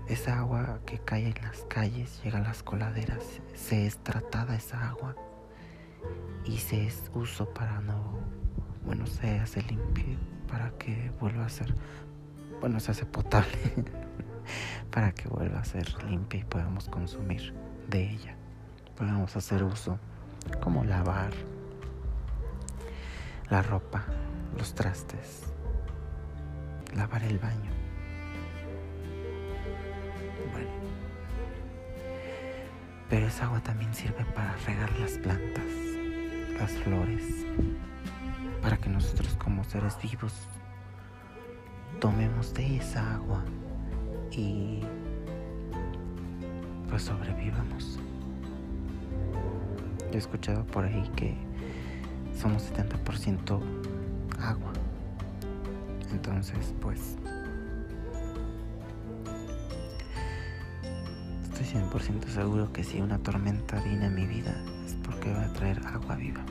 Esa 0.08 0.38
agua 0.38 0.80
que 0.86 1.00
cae 1.00 1.26
en 1.26 1.42
las 1.42 1.64
calles, 1.64 2.22
llega 2.24 2.38
a 2.38 2.44
las 2.44 2.62
coladeras, 2.62 3.42
se 3.56 3.88
es 3.88 3.98
tratada 3.98 4.56
esa 4.56 4.90
agua 4.90 5.16
y 6.46 6.60
se 6.60 6.86
es 6.86 7.10
uso 7.16 7.52
para 7.52 7.82
no, 7.82 8.20
bueno, 8.86 9.08
se 9.08 9.40
hace 9.40 9.64
limpio 9.64 10.20
para 10.48 10.70
que 10.78 11.12
vuelva 11.20 11.48
a 11.48 11.50
ser, 11.50 11.74
bueno, 12.60 12.80
se 12.80 12.92
hace 12.92 13.08
potable 13.08 13.58
para 14.92 15.14
que 15.14 15.28
vuelva 15.30 15.62
a 15.62 15.66
ser 15.66 15.92
limpia 16.04 16.42
y 16.42 16.44
podamos 16.44 16.90
consumir 16.90 17.56
de 17.90 18.08
ella. 18.08 18.36
Podamos 18.96 19.36
hacer 19.36 19.64
uso 19.64 19.98
como 20.62 20.84
lavar 20.84 21.32
la 23.50 23.62
ropa, 23.62 24.06
los 24.58 24.74
trastes, 24.74 25.44
lavar 26.96 27.24
el 27.24 27.38
baño. 27.38 27.70
Bueno, 30.52 30.70
pero 33.10 33.28
esa 33.28 33.46
agua 33.46 33.60
también 33.62 33.94
sirve 33.94 34.24
para 34.34 34.56
regar 34.66 34.92
las 35.00 35.18
plantas, 35.18 35.66
las 36.58 36.72
flores, 36.84 37.46
para 38.62 38.78
que 38.78 38.90
nosotros 38.90 39.36
como 39.36 39.64
seres 39.64 39.98
vivos 40.02 40.34
tomemos 42.00 42.54
de 42.54 42.78
esa 42.78 43.16
agua 43.16 43.44
y 44.32 44.82
pues 46.90 47.04
sobrevivamos. 47.04 48.00
He 50.12 50.18
escuchado 50.18 50.66
por 50.66 50.84
ahí 50.84 51.10
que 51.16 51.36
somos 52.38 52.64
70% 52.74 53.62
agua. 54.40 54.74
Entonces, 56.12 56.74
pues 56.82 57.18
estoy 61.44 61.82
100% 61.82 62.28
seguro 62.28 62.74
que 62.74 62.84
si 62.84 63.00
una 63.00 63.20
tormenta 63.20 63.80
viene 63.82 64.08
a 64.08 64.10
mi 64.10 64.26
vida 64.26 64.54
es 64.86 64.96
porque 65.04 65.32
va 65.32 65.46
a 65.46 65.54
traer 65.54 65.80
agua 65.86 66.16
viva. 66.16 66.42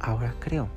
Ahora 0.00 0.34
creo 0.40 0.68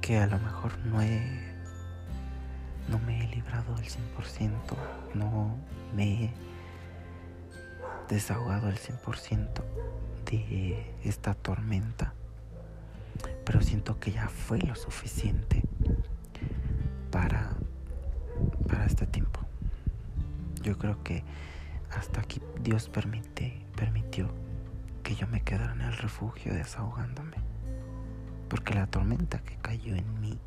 que 0.00 0.18
a 0.18 0.26
lo 0.26 0.38
mejor 0.38 0.78
no 0.86 1.00
he 1.02 1.49
no 2.90 2.98
me 2.98 3.24
he 3.24 3.28
librado 3.28 3.74
al 3.76 3.84
100%, 3.84 4.50
no 5.14 5.56
me 5.94 6.24
he 6.24 6.30
desahogado 8.08 8.66
al 8.66 8.76
100% 8.76 9.62
de 10.26 10.92
esta 11.04 11.34
tormenta, 11.34 12.14
pero 13.44 13.62
siento 13.62 13.98
que 14.00 14.10
ya 14.10 14.28
fue 14.28 14.58
lo 14.58 14.74
suficiente 14.74 15.62
para, 17.10 17.50
para 18.68 18.86
este 18.86 19.06
tiempo. 19.06 19.40
Yo 20.62 20.76
creo 20.76 21.02
que 21.04 21.22
hasta 21.96 22.20
aquí 22.20 22.42
Dios 22.62 22.88
permitió 22.88 24.28
que 25.04 25.14
yo 25.14 25.26
me 25.28 25.42
quedara 25.42 25.72
en 25.72 25.80
el 25.82 25.96
refugio 25.96 26.52
desahogándome, 26.54 27.36
porque 28.48 28.74
la 28.74 28.88
tormenta 28.88 29.38
que 29.38 29.56
cayó 29.56 29.94
en 29.94 30.20
mí 30.20 30.38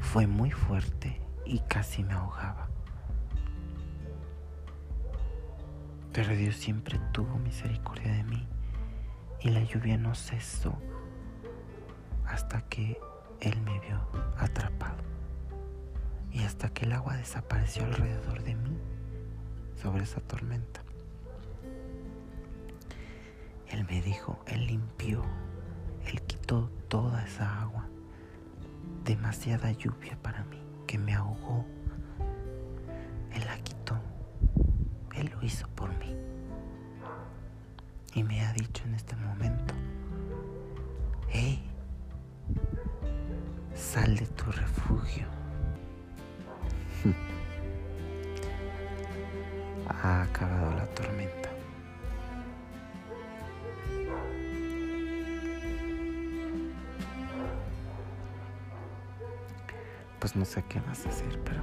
fue 0.00 0.26
muy 0.26 0.50
fuerte 0.50 1.23
y 1.44 1.60
casi 1.60 2.02
me 2.02 2.14
ahogaba. 2.14 2.68
Pero 6.12 6.34
Dios 6.34 6.56
siempre 6.56 7.00
tuvo 7.12 7.38
misericordia 7.38 8.12
de 8.12 8.24
mí 8.24 8.46
y 9.40 9.50
la 9.50 9.62
lluvia 9.64 9.98
no 9.98 10.14
cesó 10.14 10.78
hasta 12.26 12.62
que 12.62 12.98
Él 13.40 13.60
me 13.62 13.78
vio 13.80 14.00
atrapado 14.38 15.02
y 16.32 16.42
hasta 16.44 16.68
que 16.68 16.84
el 16.84 16.92
agua 16.92 17.16
desapareció 17.16 17.84
alrededor 17.84 18.42
de 18.42 18.54
mí 18.54 18.78
sobre 19.74 20.04
esa 20.04 20.20
tormenta. 20.20 20.82
Él 23.68 23.84
me 23.88 24.00
dijo, 24.00 24.38
Él 24.46 24.66
limpió, 24.66 25.22
Él 26.06 26.22
quitó 26.22 26.70
toda 26.88 27.24
esa 27.24 27.60
agua, 27.60 27.88
demasiada 29.04 29.72
lluvia 29.72 30.16
para 30.22 30.44
mí 30.44 30.63
me 30.98 31.14
ahogó. 31.14 31.64
Él 33.32 33.44
la 33.44 33.56
quitó. 33.58 33.96
Él 35.14 35.30
lo 35.34 35.42
hizo 35.44 35.66
por 35.68 35.90
mí. 35.98 36.14
Y 38.14 38.22
me 38.22 38.44
ha 38.44 38.52
dicho 38.52 38.84
en 38.84 38.94
este 38.94 39.16
momento, 39.16 39.74
hey, 41.28 41.62
sal 43.74 44.16
de 44.16 44.26
tu 44.26 44.50
refugio. 44.52 45.26
no 60.34 60.44
sé 60.44 60.64
qué 60.68 60.80
vas 60.80 61.06
a 61.06 61.08
hacer, 61.08 61.38
pero 61.44 61.62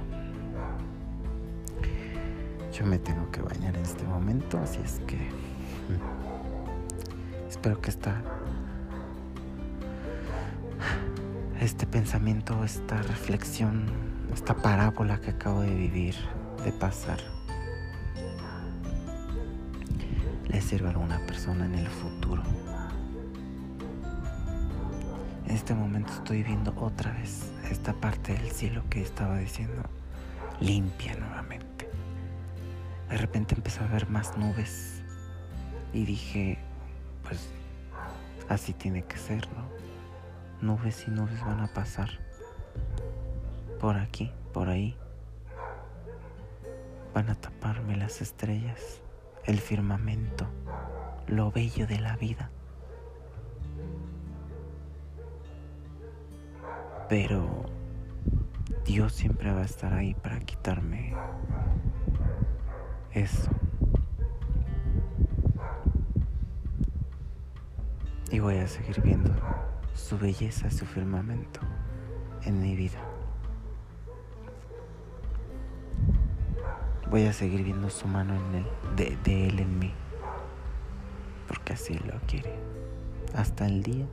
yo 2.72 2.86
me 2.86 2.98
tengo 2.98 3.30
que 3.30 3.42
bañar 3.42 3.76
en 3.76 3.82
este 3.82 4.04
momento, 4.04 4.58
así 4.58 4.80
es 4.82 5.00
que 5.06 5.16
mm, 5.16 5.98
espero 7.50 7.80
que 7.80 7.90
esta 7.90 8.22
este 11.60 11.86
pensamiento, 11.86 12.64
esta 12.64 13.00
reflexión, 13.02 13.84
esta 14.32 14.54
parábola 14.54 15.20
que 15.20 15.30
acabo 15.30 15.60
de 15.60 15.74
vivir, 15.74 16.16
de 16.64 16.72
pasar, 16.72 17.20
le 20.48 20.60
sirva 20.60 20.88
a 20.88 20.92
alguna 20.92 21.18
persona 21.26 21.66
en 21.66 21.74
el 21.74 21.86
futuro. 21.86 22.42
En 25.46 25.54
este 25.54 25.74
momento 25.74 26.12
estoy 26.14 26.42
viendo 26.42 26.74
otra 26.76 27.12
vez 27.12 27.51
esta 27.72 27.94
parte 27.94 28.34
del 28.34 28.50
cielo 28.50 28.84
que 28.90 29.00
estaba 29.00 29.38
diciendo 29.38 29.82
limpia 30.60 31.16
nuevamente. 31.16 31.88
De 33.08 33.16
repente 33.16 33.54
empezó 33.54 33.82
a 33.82 33.88
ver 33.88 34.08
más 34.08 34.36
nubes 34.36 35.02
y 35.92 36.04
dije, 36.04 36.58
pues 37.22 37.48
así 38.48 38.72
tiene 38.72 39.02
que 39.04 39.16
ser, 39.16 39.48
¿no? 39.56 39.66
Nubes 40.60 41.08
y 41.08 41.10
nubes 41.10 41.40
van 41.40 41.60
a 41.60 41.66
pasar 41.66 42.10
por 43.80 43.96
aquí, 43.96 44.30
por 44.52 44.68
ahí. 44.68 44.96
Van 47.12 47.28
a 47.28 47.34
taparme 47.34 47.96
las 47.96 48.20
estrellas, 48.20 49.00
el 49.44 49.58
firmamento, 49.58 50.46
lo 51.26 51.50
bello 51.50 51.86
de 51.86 51.98
la 51.98 52.16
vida. 52.16 52.51
Pero 57.08 57.66
Dios 58.84 59.12
siempre 59.12 59.52
va 59.52 59.60
a 59.60 59.64
estar 59.64 59.92
ahí 59.92 60.14
para 60.14 60.40
quitarme 60.40 61.14
eso. 63.12 63.50
Y 68.30 68.38
voy 68.38 68.56
a 68.56 68.66
seguir 68.66 69.00
viendo 69.02 69.30
su 69.94 70.18
belleza, 70.18 70.70
su 70.70 70.86
firmamento 70.86 71.60
en 72.44 72.60
mi 72.60 72.74
vida. 72.74 72.98
Voy 77.10 77.26
a 77.26 77.32
seguir 77.32 77.62
viendo 77.62 77.90
su 77.90 78.08
mano 78.08 78.34
en 78.34 78.54
él, 78.54 78.66
de, 78.96 79.18
de 79.22 79.48
Él 79.48 79.60
en 79.60 79.78
mí, 79.78 79.92
porque 81.46 81.74
así 81.74 81.92
lo 81.94 82.18
quiere, 82.26 82.54
hasta 83.34 83.66
el 83.66 83.82
día 83.82 84.06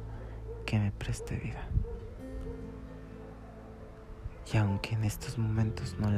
que 0.65 0.79
me 0.79 0.91
preste 0.91 1.37
vida. 1.37 1.65
Y 4.51 4.57
aunque 4.57 4.95
en 4.95 5.03
estos 5.03 5.37
momentos 5.37 5.95
no, 5.99 6.09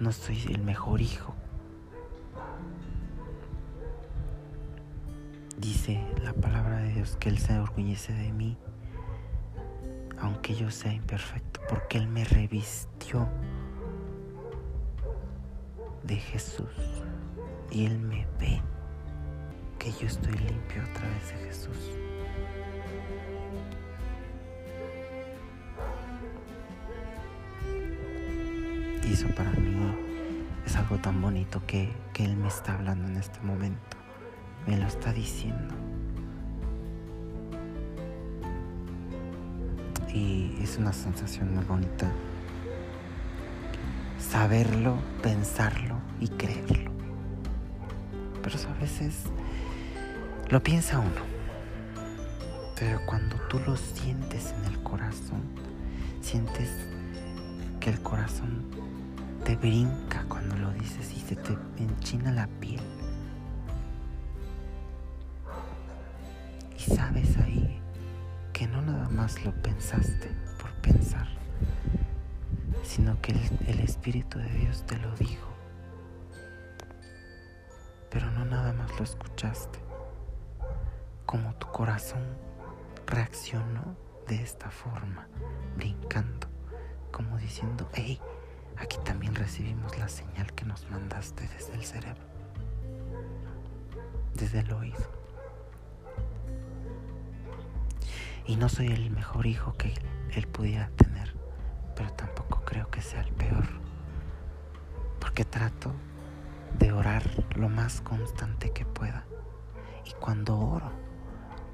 no 0.00 0.12
soy 0.12 0.42
el 0.50 0.62
mejor 0.62 1.02
hijo, 1.02 1.34
dice 5.58 6.02
la 6.22 6.32
palabra 6.32 6.78
de 6.78 6.94
Dios 6.94 7.16
que 7.20 7.28
Él 7.28 7.38
se 7.38 7.58
orgullece 7.58 8.12
de 8.14 8.32
mí, 8.32 8.56
aunque 10.18 10.54
yo 10.54 10.70
sea 10.70 10.92
imperfecto, 10.92 11.60
porque 11.68 11.98
Él 11.98 12.08
me 12.08 12.24
revistió 12.24 13.28
de 16.04 16.16
Jesús 16.16 17.04
y 17.70 17.84
Él 17.84 17.98
me 17.98 18.26
ve 18.40 18.62
que 19.78 19.92
yo 19.92 20.06
estoy 20.06 20.32
limpio 20.32 20.82
a 20.82 20.92
través 20.94 21.28
de 21.28 21.34
Jesús. 21.46 22.07
Eso 29.10 29.28
para 29.28 29.50
mí 29.50 29.76
es 30.66 30.76
algo 30.76 30.96
tan 30.98 31.20
bonito 31.20 31.62
que, 31.66 31.92
que 32.12 32.24
Él 32.24 32.36
me 32.36 32.48
está 32.48 32.74
hablando 32.74 33.08
en 33.08 33.16
este 33.16 33.40
momento. 33.40 33.96
Me 34.66 34.76
lo 34.76 34.86
está 34.86 35.12
diciendo. 35.12 35.74
Y 40.12 40.58
es 40.62 40.78
una 40.78 40.92
sensación 40.92 41.54
muy 41.54 41.64
bonita 41.64 42.10
saberlo, 44.18 44.98
pensarlo 45.22 45.96
y 46.20 46.28
creerlo. 46.28 46.90
Pero 48.42 48.56
a 48.56 48.80
veces 48.80 49.24
lo 50.48 50.62
piensa 50.62 50.98
uno. 50.98 51.38
Pero 52.78 53.00
cuando 53.06 53.36
tú 53.48 53.58
lo 53.66 53.76
sientes 53.76 54.52
en 54.52 54.72
el 54.72 54.82
corazón, 54.82 55.42
sientes 56.20 56.70
que 57.80 57.90
el 57.90 58.00
corazón 58.00 58.64
te 59.48 59.56
brinca 59.56 60.26
cuando 60.28 60.54
lo 60.56 60.70
dices 60.72 61.10
y 61.10 61.20
se 61.20 61.34
te 61.34 61.56
enchina 61.78 62.30
la 62.32 62.46
piel. 62.60 62.82
Y 66.76 66.80
sabes 66.94 67.34
ahí 67.38 67.80
que 68.52 68.66
no 68.66 68.82
nada 68.82 69.08
más 69.08 69.42
lo 69.46 69.52
pensaste 69.62 70.30
por 70.60 70.70
pensar, 70.82 71.26
sino 72.82 73.18
que 73.22 73.32
el, 73.66 73.80
Espíritu 73.80 74.38
de 74.38 74.50
Dios 74.50 74.84
te 74.84 74.98
lo 74.98 75.16
dijo. 75.16 75.48
Pero 78.10 78.30
no 78.32 78.44
nada 78.44 78.74
más 78.74 78.98
lo 78.98 79.04
escuchaste, 79.04 79.78
como 81.24 81.54
tu 81.54 81.68
corazón 81.68 82.20
reaccionó 83.06 83.96
de 84.26 84.42
esta 84.42 84.70
forma, 84.70 85.26
brincando, 85.74 86.48
como 87.10 87.38
diciendo, 87.38 87.88
hey, 87.94 88.20
Aquí 88.80 88.96
también 89.04 89.34
recibimos 89.34 89.98
la 89.98 90.08
señal 90.08 90.52
que 90.54 90.64
nos 90.64 90.88
mandaste 90.90 91.48
desde 91.48 91.74
el 91.74 91.84
cerebro, 91.84 92.22
desde 94.34 94.60
el 94.60 94.72
oído. 94.72 95.18
Y 98.46 98.56
no 98.56 98.68
soy 98.68 98.86
el 98.86 99.10
mejor 99.10 99.46
hijo 99.46 99.74
que 99.74 99.94
él 100.32 100.46
pudiera 100.46 100.90
tener, 100.90 101.34
pero 101.96 102.12
tampoco 102.12 102.62
creo 102.64 102.88
que 102.88 103.02
sea 103.02 103.20
el 103.20 103.32
peor, 103.32 103.66
porque 105.18 105.44
trato 105.44 105.92
de 106.78 106.92
orar 106.92 107.24
lo 107.56 107.68
más 107.68 108.00
constante 108.00 108.70
que 108.72 108.86
pueda. 108.86 109.24
Y 110.06 110.12
cuando 110.12 110.56
oro, 110.56 110.92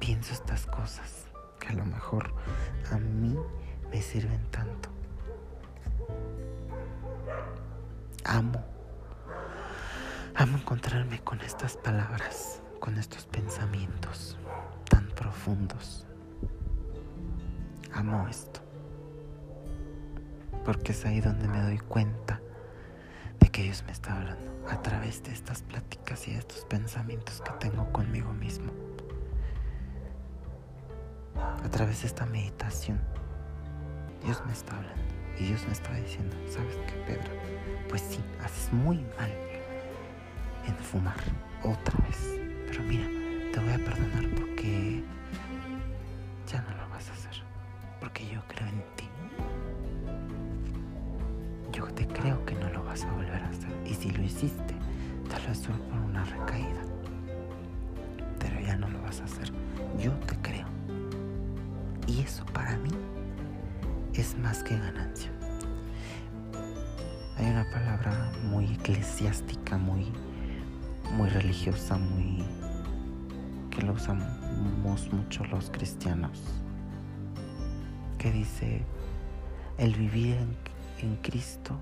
pienso 0.01 0.33
estas 0.33 0.67
cosas 0.67 1.27
que 1.61 1.69
a 1.69 1.75
lo 1.75 1.85
mejor 1.85 2.35
a 2.90 2.99
mí 2.99 3.37
me 3.90 4.01
sirven 4.01 4.51
tanto 4.51 4.94
amo. 8.35 8.64
Amo 10.35 10.59
encontrarme 10.59 11.20
con 11.20 11.40
estas 11.40 11.77
palabras, 11.77 12.61
con 12.81 12.99
estos 12.99 13.27
pensamientos 13.27 14.37
tan 14.90 15.07
profundos. 15.11 16.05
Amo 17.92 18.27
esto. 18.29 18.61
Porque 20.64 20.90
es 20.90 21.05
ahí 21.05 21.20
donde 21.20 21.47
me 21.47 21.62
doy 21.62 21.79
cuenta 21.79 22.40
de 23.38 23.49
que 23.51 23.62
Dios 23.62 23.85
me 23.87 23.92
está 23.92 24.16
hablando 24.16 24.51
a 24.68 24.83
través 24.83 25.23
de 25.23 25.31
estas 25.31 25.62
pláticas 25.62 26.27
y 26.27 26.33
de 26.33 26.38
estos 26.38 26.64
pensamientos 26.64 27.40
que 27.40 27.53
tengo 27.61 27.92
conmigo 27.92 28.33
mismo. 28.33 28.73
A 31.37 31.68
través 31.70 32.01
de 32.01 32.09
esta 32.09 32.27
meditación, 32.27 33.01
Dios 34.25 34.42
me 34.44 34.52
está 34.52 34.77
hablando 34.77 35.23
y 35.39 35.45
Dios 35.45 35.67
me 35.67 35.73
está 35.73 35.93
diciendo, 35.95 36.37
¿sabes 36.49 36.77
qué, 36.87 36.95
Pedro? 37.07 37.31
Pues 37.89 38.03
sí, 38.03 38.21
haces 38.43 38.73
muy 38.73 38.99
mal 39.19 39.31
en 40.67 40.77
fumar 40.77 41.19
otra 41.63 41.99
vez. 42.07 42.41
Pero 42.69 42.83
mira, 42.85 43.05
te 43.53 43.61
voy 43.61 43.73
a 43.73 43.79
perdonar 43.79 44.29
porque 44.37 45.03
ya 46.51 46.63
no 46.63 46.71
lo 46.77 46.89
vas 46.89 47.09
a 47.11 47.13
hacer. 47.13 47.43
Porque 48.01 48.27
yo 48.27 48.41
creo 48.49 48.69
en 48.69 48.83
ti. 48.97 49.09
Yo 51.73 51.87
te 51.87 52.07
creo 52.07 52.45
que 52.45 52.55
no 52.55 52.69
lo 52.71 52.85
vas 52.85 53.05
a 53.05 53.13
volver 53.13 53.43
a 53.43 53.49
hacer. 53.49 53.71
Y 53.85 53.95
si 53.95 54.11
lo 54.11 54.23
hiciste, 54.23 54.75
tal 55.29 55.45
vez 55.47 55.59
solo 55.59 55.79
por 55.89 55.99
una 55.99 56.25
recaída. 56.25 56.83
Pero 58.39 58.61
ya 58.61 58.77
no 58.77 58.89
lo 58.89 59.01
vas 59.03 59.21
a 59.21 59.25
hacer. 59.25 59.51
Yo 59.99 60.13
te 60.13 60.37
creo. 60.37 60.67
Y 62.07 62.21
eso 62.21 62.45
para 62.47 62.77
mí 62.77 62.91
es 64.15 64.38
más 64.38 64.62
que 64.62 64.79
ganancia. 64.79 65.31
Hay 67.37 67.46
una 67.46 67.69
palabra 67.71 68.33
muy 68.44 68.67
eclesiástica, 68.67 69.77
muy, 69.77 70.12
muy 71.17 71.29
religiosa, 71.29 71.96
muy 71.96 72.44
que 73.71 73.83
lo 73.83 73.94
usamos 73.94 75.12
mucho 75.12 75.44
los 75.46 75.71
cristianos, 75.71 76.40
que 78.19 78.31
dice 78.31 78.85
el 79.79 79.94
vivir 79.94 80.37
en, 80.37 81.17
Cristo 81.17 81.79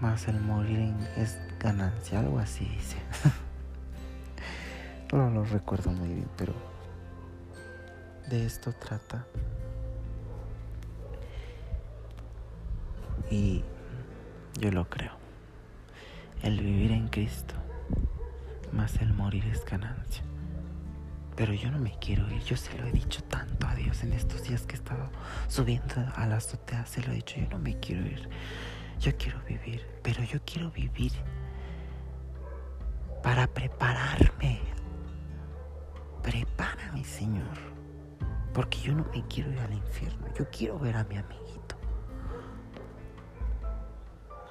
más 0.00 0.26
el 0.26 0.40
morir 0.40 0.94
es 1.18 1.38
ganancia, 1.60 2.20
algo 2.20 2.38
así 2.38 2.64
dice. 2.64 2.96
no 5.12 5.28
lo 5.28 5.44
recuerdo 5.44 5.90
muy 5.90 6.08
bien, 6.08 6.30
pero 6.38 6.54
de 8.30 8.46
esto 8.46 8.72
trata 8.72 9.26
Y 13.30 13.62
yo 14.58 14.70
lo 14.70 14.88
creo. 14.88 15.12
El 16.42 16.60
vivir 16.60 16.92
en 16.92 17.08
Cristo 17.08 17.54
más 18.72 18.96
el 19.00 19.12
morir 19.12 19.44
es 19.46 19.64
ganancia. 19.64 20.22
Pero 21.36 21.52
yo 21.52 21.70
no 21.70 21.78
me 21.78 21.96
quiero 22.00 22.28
ir, 22.30 22.42
yo 22.42 22.56
se 22.56 22.76
lo 22.76 22.86
he 22.86 22.92
dicho 22.92 23.22
tanto 23.24 23.66
a 23.66 23.74
Dios 23.74 24.02
en 24.02 24.12
estos 24.12 24.42
días 24.42 24.62
que 24.66 24.74
he 24.74 24.78
estado 24.78 25.08
subiendo 25.46 25.94
a 26.16 26.26
la 26.26 26.36
azotea, 26.36 26.84
se 26.84 27.00
lo 27.02 27.12
he 27.12 27.16
dicho, 27.16 27.36
yo 27.38 27.48
no 27.48 27.58
me 27.58 27.78
quiero 27.78 28.04
ir, 28.04 28.28
yo 29.00 29.16
quiero 29.16 29.40
vivir, 29.44 29.86
pero 30.02 30.22
yo 30.24 30.40
quiero 30.44 30.70
vivir 30.72 31.12
para 33.22 33.46
prepararme. 33.46 34.58
Prepárame, 36.22 37.04
Señor, 37.04 37.56
porque 38.52 38.78
yo 38.80 38.94
no 38.94 39.06
me 39.14 39.24
quiero 39.28 39.52
ir 39.52 39.60
al 39.60 39.72
infierno, 39.72 40.26
yo 40.36 40.50
quiero 40.50 40.78
ver 40.78 40.96
a 40.96 41.04
mi 41.04 41.18
amiguito. 41.18 41.47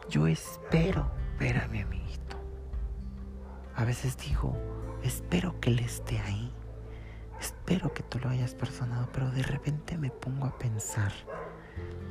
Yo 0.09 0.25
espero 0.25 1.11
ver 1.37 1.57
a 1.57 1.67
mi 1.67 1.81
amiguito. 1.81 2.37
A 3.75 3.83
veces 3.83 4.17
digo, 4.17 4.57
espero 5.03 5.59
que 5.59 5.69
él 5.69 5.79
esté 5.79 6.19
ahí. 6.19 6.49
Espero 7.41 7.93
que 7.93 8.03
tú 8.03 8.17
lo 8.19 8.29
hayas 8.29 8.55
perdonado, 8.55 9.09
pero 9.11 9.29
de 9.31 9.43
repente 9.43 9.97
me 9.97 10.09
pongo 10.09 10.45
a 10.45 10.57
pensar 10.57 11.11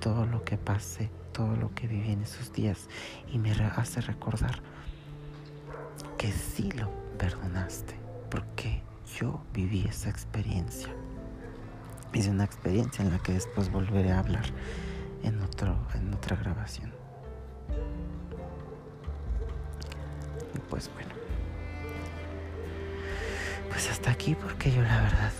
todo 0.00 0.26
lo 0.26 0.44
que 0.44 0.58
pasé, 0.58 1.10
todo 1.32 1.56
lo 1.56 1.74
que 1.74 1.88
viví 1.88 2.12
en 2.12 2.22
esos 2.22 2.52
días 2.52 2.88
y 3.32 3.38
me 3.38 3.50
hace 3.52 4.02
recordar 4.02 4.60
que 6.18 6.30
sí 6.32 6.70
lo 6.72 6.90
perdonaste, 7.18 7.94
porque 8.30 8.82
yo 9.18 9.42
viví 9.54 9.86
esa 9.88 10.10
experiencia. 10.10 10.90
Es 12.12 12.28
una 12.28 12.44
experiencia 12.44 13.04
en 13.04 13.10
la 13.10 13.18
que 13.18 13.32
después 13.32 13.70
volveré 13.70 14.12
a 14.12 14.18
hablar 14.18 14.44
en, 15.22 15.40
otro, 15.40 15.76
en 15.94 16.12
otra 16.12 16.36
grabación. 16.36 16.95
Y 20.54 20.58
pues 20.70 20.90
bueno 20.94 21.16
pues 23.70 23.90
hasta 23.90 24.10
aquí 24.10 24.34
porque 24.34 24.72
yo 24.72 24.80
la 24.82 25.02
verdad 25.02 25.32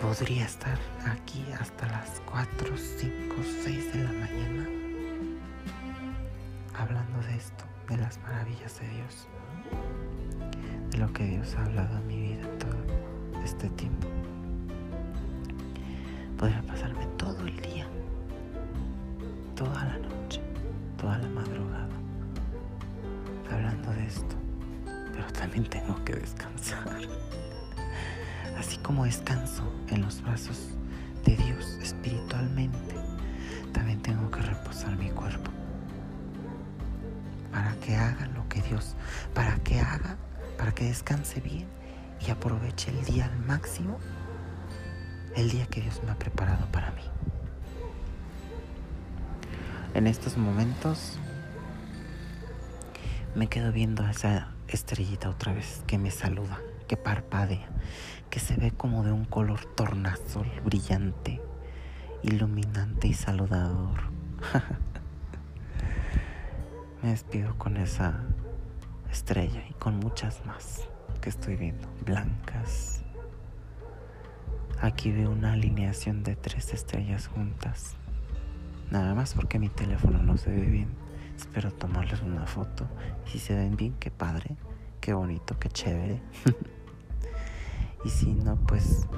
podría 0.00 0.46
estar 0.46 0.78
aquí 1.04 1.44
hasta 1.60 1.86
las 1.88 2.22
4, 2.30 2.74
5, 2.74 3.36
6 3.64 3.92
de 3.92 4.02
la 4.02 4.12
mañana 4.12 4.66
hablando 6.78 7.20
de 7.26 7.36
esto, 7.36 7.64
de 7.88 7.96
las 7.98 8.18
maravillas 8.20 8.80
de 8.80 8.88
Dios, 8.88 9.28
de 10.90 10.98
lo 10.98 11.12
que 11.12 11.24
Dios 11.24 11.54
ha 11.56 11.64
hablado 11.64 11.98
en 11.98 12.06
mi 12.06 12.20
vida 12.20 12.48
todo 12.58 13.42
este 13.44 13.68
tiempo. 13.70 14.06
Podría 16.38 16.62
pasarme 16.62 17.06
todo 17.16 17.46
el 17.46 17.56
día, 17.60 17.86
toda 19.54 19.84
la 19.84 19.98
noche, 19.98 20.40
toda 21.06 21.18
la 21.18 21.28
madrugada, 21.28 21.88
hablando 23.48 23.92
de 23.92 24.06
esto, 24.06 24.34
pero 25.12 25.24
también 25.34 25.64
tengo 25.70 26.04
que 26.04 26.14
descansar 26.14 26.98
así 28.58 28.76
como 28.78 29.04
descanso 29.04 29.62
en 29.86 30.02
los 30.02 30.20
brazos 30.20 30.70
de 31.24 31.36
Dios 31.36 31.78
espiritualmente, 31.80 32.96
también 33.72 34.02
tengo 34.02 34.28
que 34.32 34.40
reposar 34.40 34.96
mi 34.96 35.10
cuerpo 35.10 35.48
para 37.52 37.76
que 37.76 37.94
haga 37.94 38.26
lo 38.34 38.48
que 38.48 38.60
Dios, 38.62 38.96
para 39.32 39.54
que 39.58 39.78
haga, 39.78 40.16
para 40.58 40.72
que 40.72 40.86
descanse 40.86 41.40
bien 41.40 41.68
y 42.26 42.32
aproveche 42.32 42.90
el 42.90 43.04
día 43.04 43.26
al 43.26 43.38
máximo, 43.46 44.00
el 45.36 45.50
día 45.50 45.66
que 45.66 45.82
Dios 45.82 46.00
me 46.04 46.10
ha 46.10 46.18
preparado 46.18 46.66
para 46.72 46.90
mí. 46.90 47.02
En 49.96 50.06
estos 50.06 50.36
momentos 50.36 51.18
me 53.34 53.46
quedo 53.46 53.72
viendo 53.72 54.04
a 54.04 54.10
esa 54.10 54.48
estrellita 54.68 55.30
otra 55.30 55.54
vez 55.54 55.82
que 55.86 55.96
me 55.96 56.10
saluda, 56.10 56.58
que 56.86 56.98
parpadea, 56.98 57.66
que 58.28 58.38
se 58.38 58.56
ve 58.56 58.72
como 58.72 59.04
de 59.04 59.12
un 59.12 59.24
color 59.24 59.64
tornasol 59.74 60.50
brillante, 60.62 61.40
iluminante 62.22 63.08
y 63.08 63.14
saludador. 63.14 64.10
Me 67.02 67.08
despido 67.08 67.56
con 67.56 67.78
esa 67.78 68.20
estrella 69.10 69.64
y 69.66 69.72
con 69.72 69.98
muchas 69.98 70.44
más 70.44 70.82
que 71.22 71.30
estoy 71.30 71.56
viendo, 71.56 71.88
blancas. 72.04 73.00
Aquí 74.78 75.10
veo 75.10 75.30
una 75.30 75.54
alineación 75.54 76.22
de 76.22 76.36
tres 76.36 76.74
estrellas 76.74 77.28
juntas. 77.28 77.96
Nada 78.90 79.14
más 79.14 79.34
porque 79.34 79.58
mi 79.58 79.68
teléfono 79.68 80.22
no 80.22 80.36
se 80.36 80.50
ve 80.50 80.66
bien. 80.66 80.88
Espero 81.36 81.72
tomarles 81.72 82.22
una 82.22 82.46
foto. 82.46 82.86
Si 83.26 83.38
se 83.38 83.54
ven 83.54 83.76
bien, 83.76 83.94
qué 83.98 84.10
padre, 84.10 84.56
qué 85.00 85.12
bonito, 85.12 85.58
qué 85.58 85.68
chévere. 85.68 86.22
Y 88.04 88.08
si 88.08 88.34
no, 88.34 88.54
pues 88.54 89.08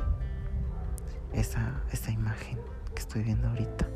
esa, 1.34 1.82
esa 1.92 2.10
imagen 2.10 2.58
que 2.94 3.00
estoy 3.00 3.22
viendo 3.22 3.48
ahorita, 3.48 3.86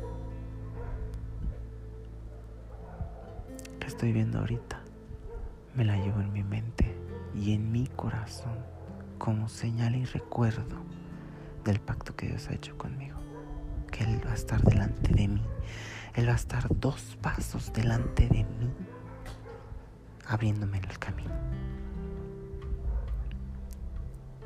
que 3.79 3.87
estoy 3.87 4.11
viendo 4.11 4.37
ahorita, 4.37 4.81
me 5.73 5.83
la 5.83 5.97
llevo 5.97 6.21
en 6.21 6.31
mi 6.31 6.43
mente 6.43 6.95
y 7.33 7.53
en 7.53 7.71
mi 7.71 7.87
corazón 7.87 8.53
como 9.17 9.49
señal 9.49 9.95
y 9.95 10.05
recuerdo 10.05 10.77
del 11.63 11.79
pacto 11.79 12.15
que 12.15 12.27
Dios 12.27 12.47
ha 12.49 12.53
hecho 12.53 12.77
conmigo. 12.77 13.12
Que 13.93 14.03
Él 14.03 14.21
va 14.25 14.31
a 14.31 14.35
estar 14.35 14.61
delante 14.61 15.13
de 15.13 15.27
mí. 15.29 15.41
Él 16.15 16.27
va 16.27 16.33
a 16.33 16.35
estar 16.35 16.67
dos 16.69 17.17
pasos 17.21 17.71
delante 17.71 18.27
de 18.27 18.43
mí, 18.43 18.73
abriéndome 20.27 20.79
el 20.79 20.99
camino 20.99 21.33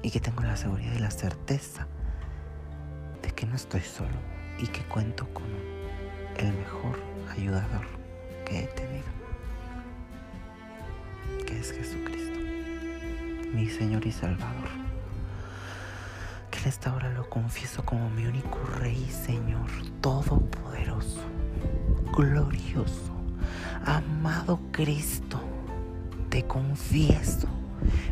y 0.08 0.10
que 0.10 0.22
tengo 0.22 0.42
la 0.44 0.56
seguridad 0.56 0.94
y 0.94 1.00
la 1.00 1.12
certeza 1.12 1.86
de 3.22 3.30
que 3.32 3.46
no 3.46 3.56
estoy 3.56 3.82
solo 3.82 4.16
y 4.58 4.68
que 4.68 4.82
cuento 4.84 5.28
con 5.34 5.46
el 6.38 6.54
mejor 6.54 6.98
ayudador 7.30 7.86
que 8.46 8.64
he 8.64 8.68
tenido, 8.68 9.08
que 11.46 11.60
es 11.60 11.74
Jesucristo, 11.74 12.40
mi 13.54 13.70
Señor 13.70 14.06
y 14.06 14.12
Salvador. 14.14 14.87
Esta 16.68 16.94
hora 16.94 17.10
lo 17.14 17.30
confieso 17.30 17.86
como 17.86 18.10
mi 18.10 18.26
único 18.26 18.60
Rey 18.78 19.10
Señor, 19.10 19.70
todopoderoso, 20.02 21.22
glorioso, 22.14 23.14
amado 23.86 24.60
Cristo, 24.74 25.40
te 26.28 26.46
confieso 26.46 27.48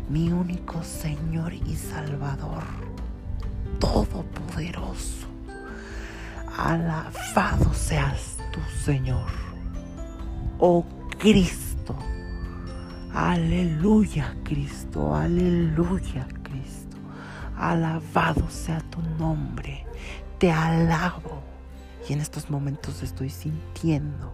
mi 0.08 0.32
único 0.32 0.82
Señor 0.82 1.52
y 1.52 1.76
Salvador, 1.76 2.62
todopoderoso. 3.78 5.26
Alabado 6.56 7.74
seas 7.74 8.38
tu 8.54 8.60
Señor, 8.82 9.30
oh 10.58 10.82
Cristo. 11.18 11.94
Aleluya, 13.12 14.34
Cristo, 14.44 15.14
aleluya. 15.14 16.26
Alabado 17.66 18.48
sea 18.48 18.78
tu 18.78 19.02
nombre. 19.18 19.84
Te 20.38 20.52
alabo. 20.52 21.42
Y 22.08 22.12
en 22.12 22.20
estos 22.20 22.48
momentos 22.48 23.02
estoy 23.02 23.28
sintiendo 23.28 24.32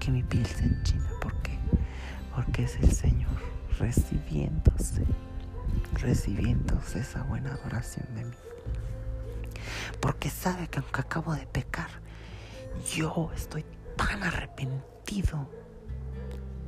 que 0.00 0.10
mi 0.10 0.24
piel 0.24 0.44
se 0.46 0.64
enchina. 0.64 1.08
¿Por 1.20 1.32
qué? 1.42 1.56
Porque 2.34 2.64
es 2.64 2.74
el 2.82 2.90
Señor 2.90 3.30
recibiéndose, 3.78 5.04
recibiéndose 5.94 6.98
esa 6.98 7.22
buena 7.22 7.52
adoración 7.52 8.12
de 8.16 8.24
mí. 8.24 8.36
Porque 10.00 10.28
sabe 10.28 10.66
que 10.66 10.80
aunque 10.80 11.02
acabo 11.02 11.36
de 11.36 11.46
pecar, 11.46 11.90
yo 12.96 13.30
estoy 13.36 13.64
tan 13.94 14.24
arrepentido 14.24 15.48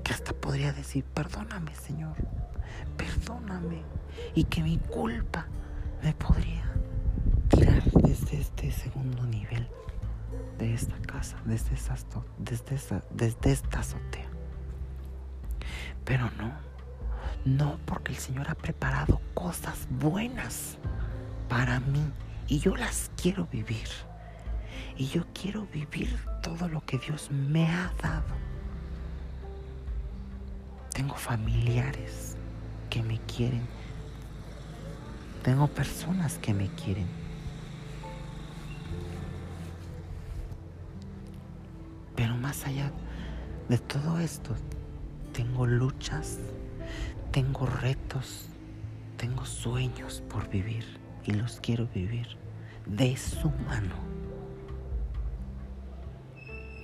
que 0.05 0.13
hasta 0.13 0.33
podría 0.33 0.73
decir, 0.73 1.03
perdóname 1.03 1.75
Señor, 1.75 2.15
perdóname. 2.97 3.83
Y 4.37 4.45
que 4.45 4.63
mi 4.63 4.79
culpa 4.79 5.49
me 6.03 6.13
podría 6.15 6.65
tirar 7.49 7.83
desde 8.03 8.41
este 8.41 8.71
segundo 8.73 9.25
nivel 9.25 9.69
de 10.59 10.75
esta 10.75 10.97
casa, 11.03 11.37
desde, 11.45 11.77
desde, 12.39 12.75
esa, 12.75 13.03
desde 13.11 13.53
esta 13.53 13.81
azotea. 13.81 14.29
Pero 16.05 16.31
no, 16.39 16.53
no, 17.45 17.79
porque 17.85 18.13
el 18.13 18.19
Señor 18.19 18.49
ha 18.49 18.55
preparado 18.55 19.21
cosas 19.35 19.87
buenas 19.91 20.79
para 21.49 21.81
mí 21.81 22.05
y 22.47 22.59
yo 22.59 22.77
las 22.77 23.11
quiero 23.21 23.47
vivir. 23.47 23.89
Y 24.97 25.07
yo 25.07 25.25
quiero 25.33 25.67
vivir 25.67 26.19
todo 26.43 26.69
lo 26.69 26.85
que 26.85 26.99
Dios 26.99 27.31
me 27.31 27.67
ha 27.69 27.93
dado. 28.03 28.35
Tengo 30.93 31.15
familiares 31.15 32.37
que 32.91 33.03
me 33.03 33.21
quieren. 33.21 33.67
Tengo 35.43 35.67
personas 35.69 36.39
que 36.39 36.53
me 36.53 36.69
quieren. 36.69 37.07
Pero 42.17 42.37
más 42.37 42.67
allá 42.67 42.91
de 43.69 43.79
todo 43.79 44.19
esto 44.19 44.55
tengo 45.33 45.67
luchas, 45.67 46.39
tengo 47.31 47.67
retos, 47.67 48.49
tengo 49.17 49.45
sueños 49.45 50.23
por 50.29 50.49
vivir 50.49 50.85
y 51.25 51.33
los 51.33 51.61
quiero 51.61 51.87
vivir 51.95 52.27
de 52.87 53.17
su 53.17 53.51
mano. 53.51 53.95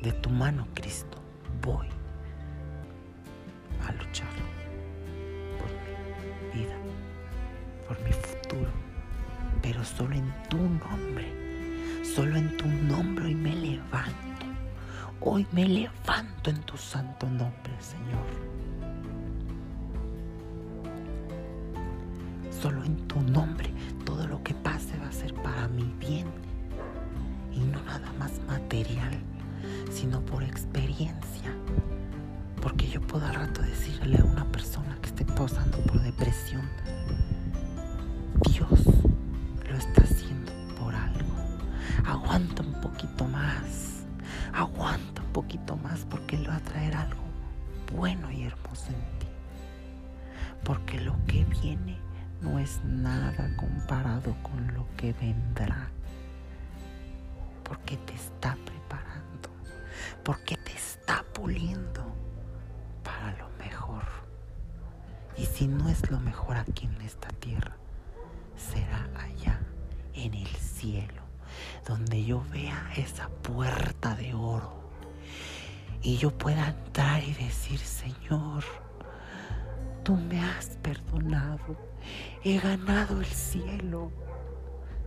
De 0.02 0.12
tu 0.12 0.30
mano, 0.30 0.68
Cristo, 0.74 1.18
voy 1.62 1.88
Hoy 15.26 15.46
me 15.52 15.66
levanto 15.66 16.50
en 16.50 16.60
tu 16.64 16.76
santo 16.76 17.26
nombre, 17.26 17.72
Señor. 17.80 18.33
Será 68.56 69.08
allá 69.16 69.60
en 70.14 70.34
el 70.34 70.46
cielo 70.46 71.22
donde 71.86 72.24
yo 72.24 72.42
vea 72.50 72.90
esa 72.96 73.28
puerta 73.28 74.14
de 74.14 74.34
oro 74.34 74.72
y 76.02 76.16
yo 76.16 76.30
pueda 76.30 76.68
entrar 76.68 77.22
y 77.22 77.32
decir, 77.34 77.78
Señor, 77.78 78.64
tú 80.02 80.16
me 80.16 80.40
has 80.40 80.76
perdonado, 80.82 81.76
he 82.42 82.58
ganado 82.58 83.20
el 83.20 83.26
cielo 83.26 84.12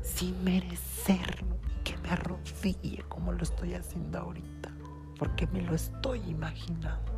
sin 0.01 0.43
merecerlo, 0.43 1.57
que 1.83 1.97
me 1.97 2.09
arrodille 2.09 3.03
como 3.07 3.31
lo 3.31 3.43
estoy 3.43 3.75
haciendo 3.75 4.19
ahorita, 4.19 4.71
porque 5.19 5.45
me 5.47 5.61
lo 5.61 5.75
estoy 5.75 6.19
imaginando. 6.27 7.13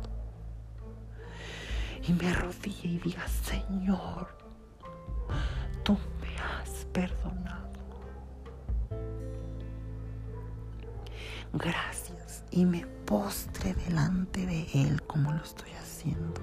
Y 2.06 2.12
me 2.12 2.28
arrodille 2.28 2.88
y 2.88 2.98
diga, 2.98 3.26
Señor, 3.28 4.39
tú 5.82 5.96
me 6.20 6.36
has 6.38 6.84
perdonado. 6.92 7.40
gracias 11.52 12.44
y 12.50 12.64
me 12.64 12.86
postre 13.04 13.74
delante 13.74 14.46
de 14.46 14.66
Él 14.74 15.02
como 15.02 15.32
lo 15.32 15.42
estoy 15.42 15.70
haciendo, 15.72 16.40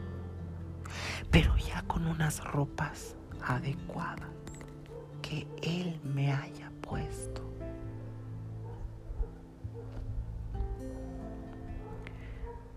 pero 1.31 1.55
ya 1.57 1.81
con 1.83 2.05
unas 2.07 2.43
ropas 2.43 3.15
adecuadas 3.41 4.29
que 5.21 5.47
Él 5.61 5.99
me 6.03 6.31
haya 6.33 6.71
puesto. 6.81 7.43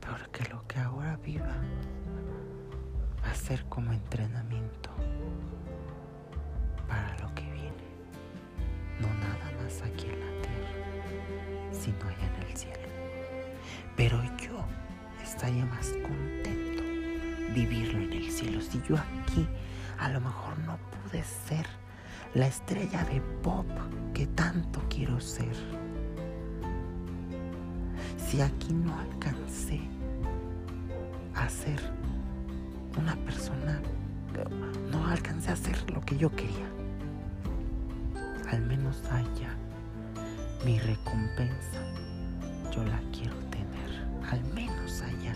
Porque 0.01 0.49
lo 0.51 0.67
que 0.67 0.79
ahora 0.81 1.17
viva 1.19 1.57
va 3.25 3.31
a 3.31 3.35
ser 3.35 3.65
como 3.67 3.93
entrenamiento 3.93 4.91
para 6.91 7.17
lo 7.21 7.35
que 7.35 7.45
viene, 7.45 7.85
no 9.01 9.09
nada 9.15 9.51
más 9.63 9.81
aquí 9.81 10.07
en 10.07 10.21
la 10.21 10.31
sino 11.73 12.05
allá 12.05 12.27
en 12.37 12.51
el 12.51 12.57
cielo. 12.57 12.89
Pero 13.97 14.23
yo 14.37 14.65
estaría 15.23 15.65
más 15.67 15.89
contento 16.03 16.83
vivirlo 17.55 18.01
en 18.01 18.13
el 18.13 18.31
cielo. 18.31 18.61
Si 18.61 18.83
yo 18.89 18.97
aquí 18.97 19.47
a 19.99 20.09
lo 20.11 20.21
mejor 20.21 20.59
no 20.61 20.79
pude 20.91 21.23
ser 21.23 21.67
la 22.35 22.47
estrella 22.47 23.05
de 23.05 23.21
pop 23.43 23.67
que 24.15 24.27
tanto 24.27 24.83
quiero 24.89 25.21
ser. 25.21 25.55
Si 28.19 28.41
aquí 28.41 28.73
no 28.73 28.99
alcancé 28.99 29.81
a 31.35 31.49
ser 31.49 31.81
una 32.99 33.17
persona, 33.17 33.81
no 34.91 35.07
alcancé 35.07 35.51
a 35.51 35.57
ser 35.57 35.91
lo 35.91 36.01
que 36.03 36.17
yo 36.17 36.31
quería, 36.31 36.69
al 38.51 38.61
menos 38.63 39.03
allá 39.11 39.57
mi 40.65 40.79
recompensa 40.79 41.81
yo 42.71 42.85
la 42.85 43.01
quiero 43.13 43.35
tener, 43.51 44.07
al 44.31 44.45
menos 44.55 45.03
allá. 45.03 45.35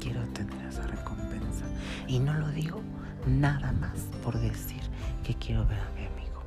Quiero 0.00 0.26
tener 0.28 0.66
esa 0.66 0.86
recompensa. 0.86 1.66
Y 2.06 2.18
no 2.18 2.32
lo 2.34 2.48
digo 2.48 2.80
nada 3.26 3.72
más 3.72 3.98
por 4.22 4.38
decir 4.38 4.80
que 5.22 5.34
quiero 5.34 5.66
ver 5.66 5.78
a 5.78 5.90
mi 5.90 6.06
amigo, 6.06 6.42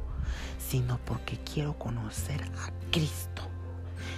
sino 0.58 0.98
porque 1.06 1.38
quiero 1.38 1.78
conocer 1.78 2.42
a 2.44 2.72
Cristo, 2.92 3.44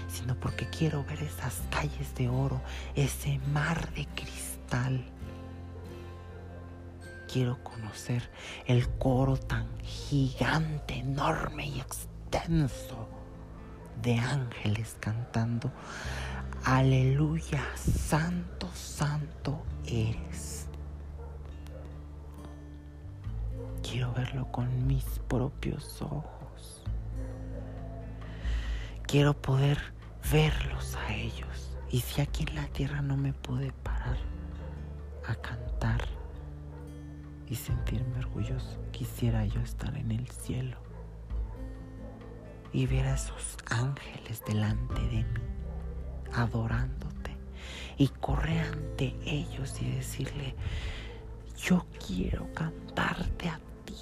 sino 0.07 0.35
porque 0.35 0.69
quiero 0.69 1.03
ver 1.03 1.21
esas 1.21 1.61
calles 1.69 2.15
de 2.15 2.29
oro, 2.29 2.61
ese 2.95 3.39
mar 3.51 3.93
de 3.93 4.05
cristal. 4.15 5.03
Quiero 7.31 7.63
conocer 7.63 8.29
el 8.65 8.89
coro 8.97 9.37
tan 9.37 9.67
gigante, 9.81 10.95
enorme 10.95 11.67
y 11.67 11.79
extraño 11.79 12.19
de 14.01 14.15
ángeles 14.15 14.95
cantando, 14.99 15.71
aleluya, 16.63 17.63
santo, 17.75 18.67
santo 18.73 19.63
eres. 19.85 20.67
Quiero 23.83 24.13
verlo 24.13 24.51
con 24.51 24.87
mis 24.87 25.03
propios 25.27 26.01
ojos. 26.01 26.83
Quiero 29.05 29.33
poder 29.33 29.79
verlos 30.31 30.95
a 30.95 31.13
ellos. 31.13 31.77
Y 31.91 32.01
si 32.01 32.21
aquí 32.21 32.45
en 32.47 32.55
la 32.55 32.67
tierra 32.67 33.01
no 33.01 33.17
me 33.17 33.33
pude 33.33 33.71
parar 33.83 34.17
a 35.27 35.35
cantar 35.35 36.07
y 37.49 37.55
sentirme 37.55 38.19
orgulloso, 38.19 38.79
quisiera 38.91 39.45
yo 39.45 39.59
estar 39.61 39.95
en 39.97 40.11
el 40.11 40.27
cielo 40.27 40.77
y 42.71 42.85
ver 42.85 43.07
a 43.07 43.15
esos 43.15 43.57
ángeles 43.69 44.43
delante 44.45 45.01
de 45.01 45.23
mí, 45.23 45.41
adorándote, 46.33 47.35
y 47.97 48.07
correr 48.07 48.65
ante 48.65 49.15
ellos 49.25 49.81
y 49.81 49.89
decirle, 49.89 50.55
yo 51.57 51.85
quiero 52.05 52.51
cantarte 52.53 53.49
a 53.49 53.59
ti 53.83 53.95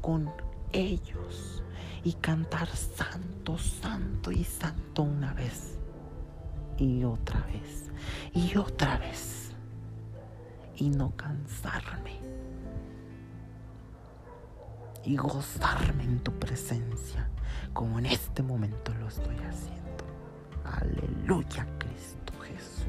con 0.00 0.30
ellos 0.72 1.62
y 2.02 2.14
cantar 2.14 2.68
santo, 2.68 3.58
santo 3.58 4.32
y 4.32 4.44
santo 4.44 5.02
una 5.02 5.34
vez 5.34 5.78
y 6.78 7.04
otra 7.04 7.40
vez 7.42 7.90
y 8.34 8.56
otra 8.56 8.98
vez 8.98 9.52
y 10.76 10.88
no 10.90 11.14
cansarme 11.16 12.27
y 15.08 15.16
gozarme 15.16 16.04
en 16.04 16.18
tu 16.20 16.38
presencia 16.38 17.30
como 17.72 17.98
en 17.98 18.04
este 18.04 18.42
momento 18.42 18.92
lo 19.00 19.08
estoy 19.08 19.36
haciendo. 19.38 20.04
Aleluya, 20.64 21.66
Cristo 21.78 22.34
Jesús. 22.42 22.84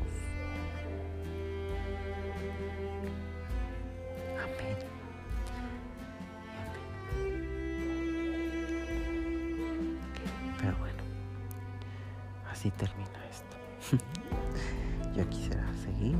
Amén. 4.37 4.77
Pero 10.57 10.77
bueno, 10.77 11.03
así 12.51 12.69
termina 12.71 13.25
esto. 13.31 13.95
Yo 15.15 15.29
quisiera 15.29 15.73
seguir, 15.85 16.19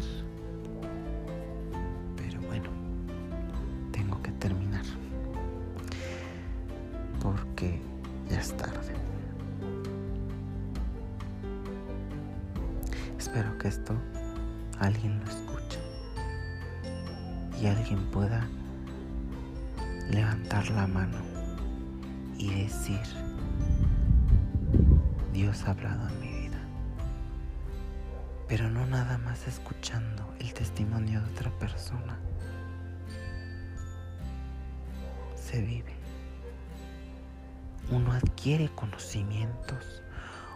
adquiere 38.39 38.69
conocimientos. 38.69 40.01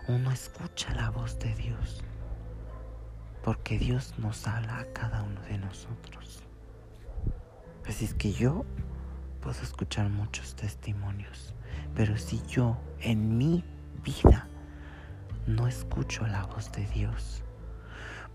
Uno 0.08 0.32
escucha 0.32 0.94
la 0.96 1.10
voz 1.10 1.38
de 1.40 1.54
Dios. 1.54 2.02
Porque 3.44 3.78
Dios 3.78 4.14
nos 4.20 4.48
habla 4.48 4.80
a 4.80 4.94
cada 4.94 5.22
uno 5.22 5.42
de 5.42 5.58
nosotros. 5.58 6.44
Así 7.86 8.06
es 8.06 8.14
que 8.14 8.32
yo 8.32 8.64
puedo 9.42 9.62
escuchar 9.62 10.08
muchos 10.08 10.56
testimonios, 10.56 11.54
pero 11.94 12.18
si 12.18 12.42
yo 12.48 12.78
en 13.02 13.38
mi 13.38 13.66
vida 14.02 14.48
no 15.46 15.68
escucho 15.68 16.26
la 16.26 16.46
voz 16.46 16.72
de 16.72 16.86
Dios, 16.88 17.44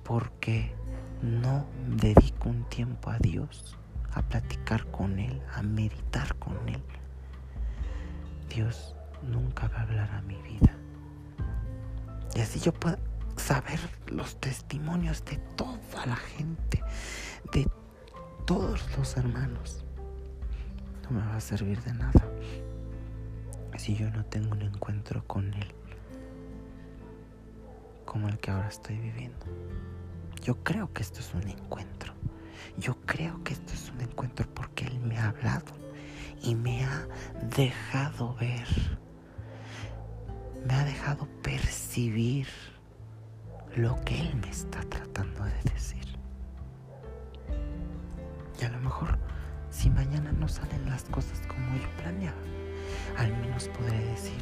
porque 0.04 0.74
no 1.22 1.66
dedico 1.96 2.50
un 2.50 2.68
tiempo 2.68 3.08
a 3.08 3.16
Dios, 3.18 3.78
a 4.12 4.20
platicar 4.20 4.84
con 4.90 5.18
Él, 5.18 5.40
a 5.54 5.62
meditar 5.62 6.34
con 6.36 6.68
Él, 6.68 6.82
Dios 8.50 8.94
nunca 9.22 9.68
va 9.68 9.78
a 9.78 9.82
hablar 9.82 10.10
a 10.10 10.22
mi 10.22 10.40
vida. 10.42 10.74
Y 12.34 12.40
así 12.40 12.60
yo 12.60 12.72
puedo 12.72 12.98
saber 13.36 13.78
los 14.08 14.36
testimonios 14.40 15.24
de 15.24 15.36
toda 15.56 16.06
la 16.06 16.16
gente, 16.16 16.82
de 17.52 17.68
todos 18.46 18.96
los 18.96 19.16
hermanos 19.16 19.84
no 21.04 21.18
me 21.18 21.26
va 21.26 21.36
a 21.36 21.40
servir 21.40 21.80
de 21.82 21.94
nada 21.94 22.28
si 23.76 23.94
yo 23.94 24.10
no 24.10 24.24
tengo 24.24 24.52
un 24.52 24.62
encuentro 24.62 25.24
con 25.26 25.54
Él 25.54 25.72
como 28.04 28.28
el 28.28 28.38
que 28.38 28.50
ahora 28.50 28.68
estoy 28.68 28.96
viviendo. 28.96 29.46
Yo 30.42 30.56
creo 30.64 30.92
que 30.92 31.02
esto 31.02 31.20
es 31.20 31.32
un 31.34 31.46
encuentro. 31.46 32.14
Yo 32.78 32.96
creo 33.06 33.44
que 33.44 33.52
esto 33.52 33.72
es 33.74 33.90
un 33.90 34.00
encuentro 34.00 34.48
porque 34.52 34.86
Él 34.86 34.98
me 34.98 35.18
ha 35.18 35.28
hablado 35.28 35.72
y 36.42 36.54
me 36.54 36.84
ha 36.84 37.06
dejado 37.54 38.34
ver. 38.36 38.66
Me 40.66 40.74
ha 40.74 40.84
dejado 40.84 41.26
percibir 41.42 42.46
lo 43.76 44.02
que 44.04 44.20
Él 44.20 44.36
me 44.36 44.50
está 44.50 44.80
tratando 44.82 45.44
de 45.44 45.72
decir. 45.72 46.04
Y 48.60 48.64
a 48.64 48.70
lo 48.70 48.80
mejor 48.80 49.18
si 49.70 49.90
mañana 49.90 50.32
no 50.32 50.48
salen 50.48 50.88
las 50.88 51.04
cosas 51.04 51.40
como 51.46 51.76
yo 51.76 51.88
planeaba, 52.02 52.36
al 53.18 53.30
menos 53.38 53.68
podré 53.68 53.98
decir, 54.06 54.40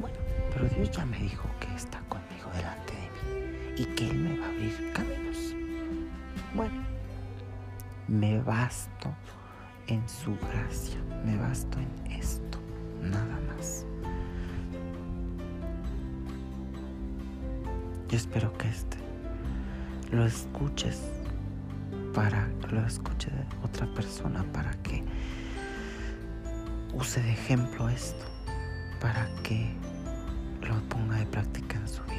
bueno, 0.00 0.18
pero 0.52 0.68
Dios 0.68 0.90
ya 0.90 1.06
me 1.06 1.18
dijo 1.18 1.48
que 1.60 1.74
está 1.74 2.00
conmigo 2.08 2.50
delante 2.54 2.92
de 2.92 3.00
mí 3.00 3.82
y 3.82 3.84
que 3.94 4.10
Él 4.10 4.18
me 4.18 4.38
va 4.38 4.46
a 4.46 4.50
abrir 4.50 4.92
caminos. 4.92 5.54
Bueno, 6.54 6.82
me 8.08 8.40
basto 8.42 9.14
en 9.86 10.06
su 10.08 10.36
gracia, 10.36 10.98
me 11.24 11.36
basto 11.38 11.78
en 11.78 12.12
esto, 12.12 12.58
nada 13.00 13.40
más. 13.46 13.86
Yo 18.08 18.16
espero 18.16 18.52
que 18.56 18.68
este 18.68 18.96
lo 20.10 20.24
escuches 20.24 21.12
para 22.14 22.48
lo 22.70 22.86
escuche 22.86 23.30
de 23.30 23.44
otra 23.62 23.86
persona, 23.94 24.44
para 24.52 24.72
que 24.82 25.04
use 26.94 27.22
de 27.22 27.32
ejemplo 27.32 27.88
esto, 27.88 28.24
para 29.00 29.28
que 29.42 29.74
lo 30.62 30.80
ponga 30.88 31.16
de 31.16 31.26
práctica 31.26 31.76
en 31.76 31.88
su 31.88 32.02
vida. 32.04 32.17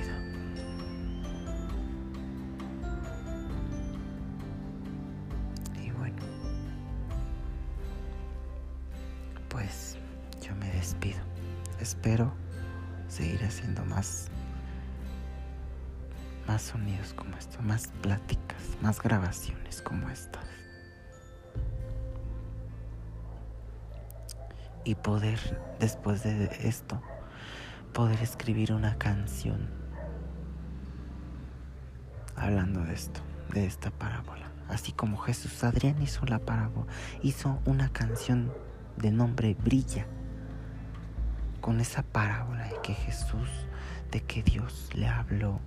Pláticas, 18.02 18.78
más 18.82 19.02
grabaciones 19.02 19.82
como 19.82 20.10
estas. 20.10 20.46
Y 24.84 24.96
poder, 24.96 25.40
después 25.80 26.24
de 26.24 26.46
esto, 26.64 27.02
poder 27.94 28.22
escribir 28.22 28.74
una 28.74 28.98
canción 28.98 29.70
hablando 32.36 32.82
de 32.82 32.94
esto, 32.94 33.20
de 33.54 33.66
esta 33.66 33.92
parábola. 33.92 34.50
Así 34.70 34.92
como 34.92 35.18
Jesús 35.18 35.64
Adrián 35.64 36.02
hizo 36.02 36.26
la 36.26 36.40
parábola, 36.40 36.88
hizo 37.22 37.60
una 37.66 37.90
canción 37.90 38.54
de 38.98 39.12
nombre 39.12 39.56
Brilla, 39.56 40.06
con 41.62 41.80
esa 41.80 42.04
parábola 42.04 42.66
de 42.66 42.80
que 42.82 42.94
Jesús, 42.94 43.50
de 44.12 44.22
que 44.22 44.44
Dios 44.44 44.90
le 44.94 45.08
habló 45.08 45.60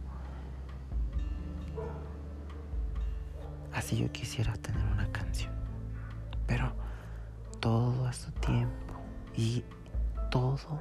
Así 3.83 3.97
yo 3.97 4.13
quisiera 4.13 4.53
tener 4.53 4.85
una 4.93 5.11
canción. 5.11 5.51
Pero 6.47 6.73
todo 7.59 8.07
a 8.07 8.13
su 8.13 8.31
tiempo 8.31 8.95
y 9.37 9.65
todo 10.31 10.81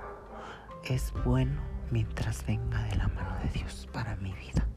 es 0.83 1.11
bueno 1.25 1.59
mientras 1.89 2.45
venga 2.45 2.83
de 2.83 2.97
la 2.97 3.07
mano 3.07 3.39
de 3.39 3.49
Dios 3.49 3.89
para 3.91 4.15
mi 4.17 4.31
vida. 4.33 4.67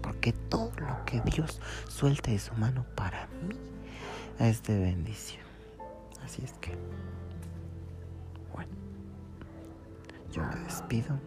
Porque 0.00 0.32
todo 0.32 0.72
lo 0.80 1.04
que 1.04 1.20
Dios 1.20 1.60
suelte 1.88 2.30
de 2.30 2.38
su 2.38 2.54
mano 2.54 2.86
para 2.96 3.26
mí 3.42 3.54
es 4.38 4.62
de 4.62 4.78
bendición. 4.78 5.44
Así 6.24 6.42
es 6.42 6.54
que, 6.62 6.74
bueno, 8.54 8.72
yo 10.32 10.42
me 10.42 10.56
despido 10.64 11.20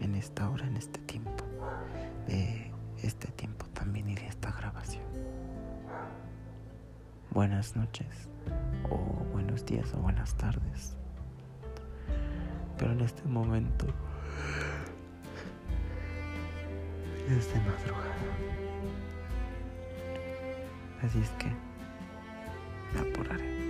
en 0.00 0.16
esta 0.16 0.50
hora, 0.50 0.66
en 0.66 0.76
este 0.76 0.98
tiempo, 1.02 1.44
de 2.26 2.72
este 3.02 3.28
tiempo 3.28 3.66
también 3.72 4.08
y 4.08 4.14
de 4.14 4.26
esta 4.26 4.50
grabación. 4.52 5.04
Buenas 7.30 7.76
noches, 7.76 8.28
o 8.90 8.96
buenos 9.32 9.64
días, 9.66 9.92
o 9.94 9.98
buenas 9.98 10.34
tardes. 10.36 10.96
Pero 12.78 12.92
en 12.92 13.00
este 13.00 13.22
momento 13.28 13.86
es 17.28 17.52
de 17.52 17.60
madrugada. 17.60 18.16
Así 21.02 21.20
es 21.20 21.30
que 21.30 21.52
me 22.94 23.10
apuraré. 23.10 23.65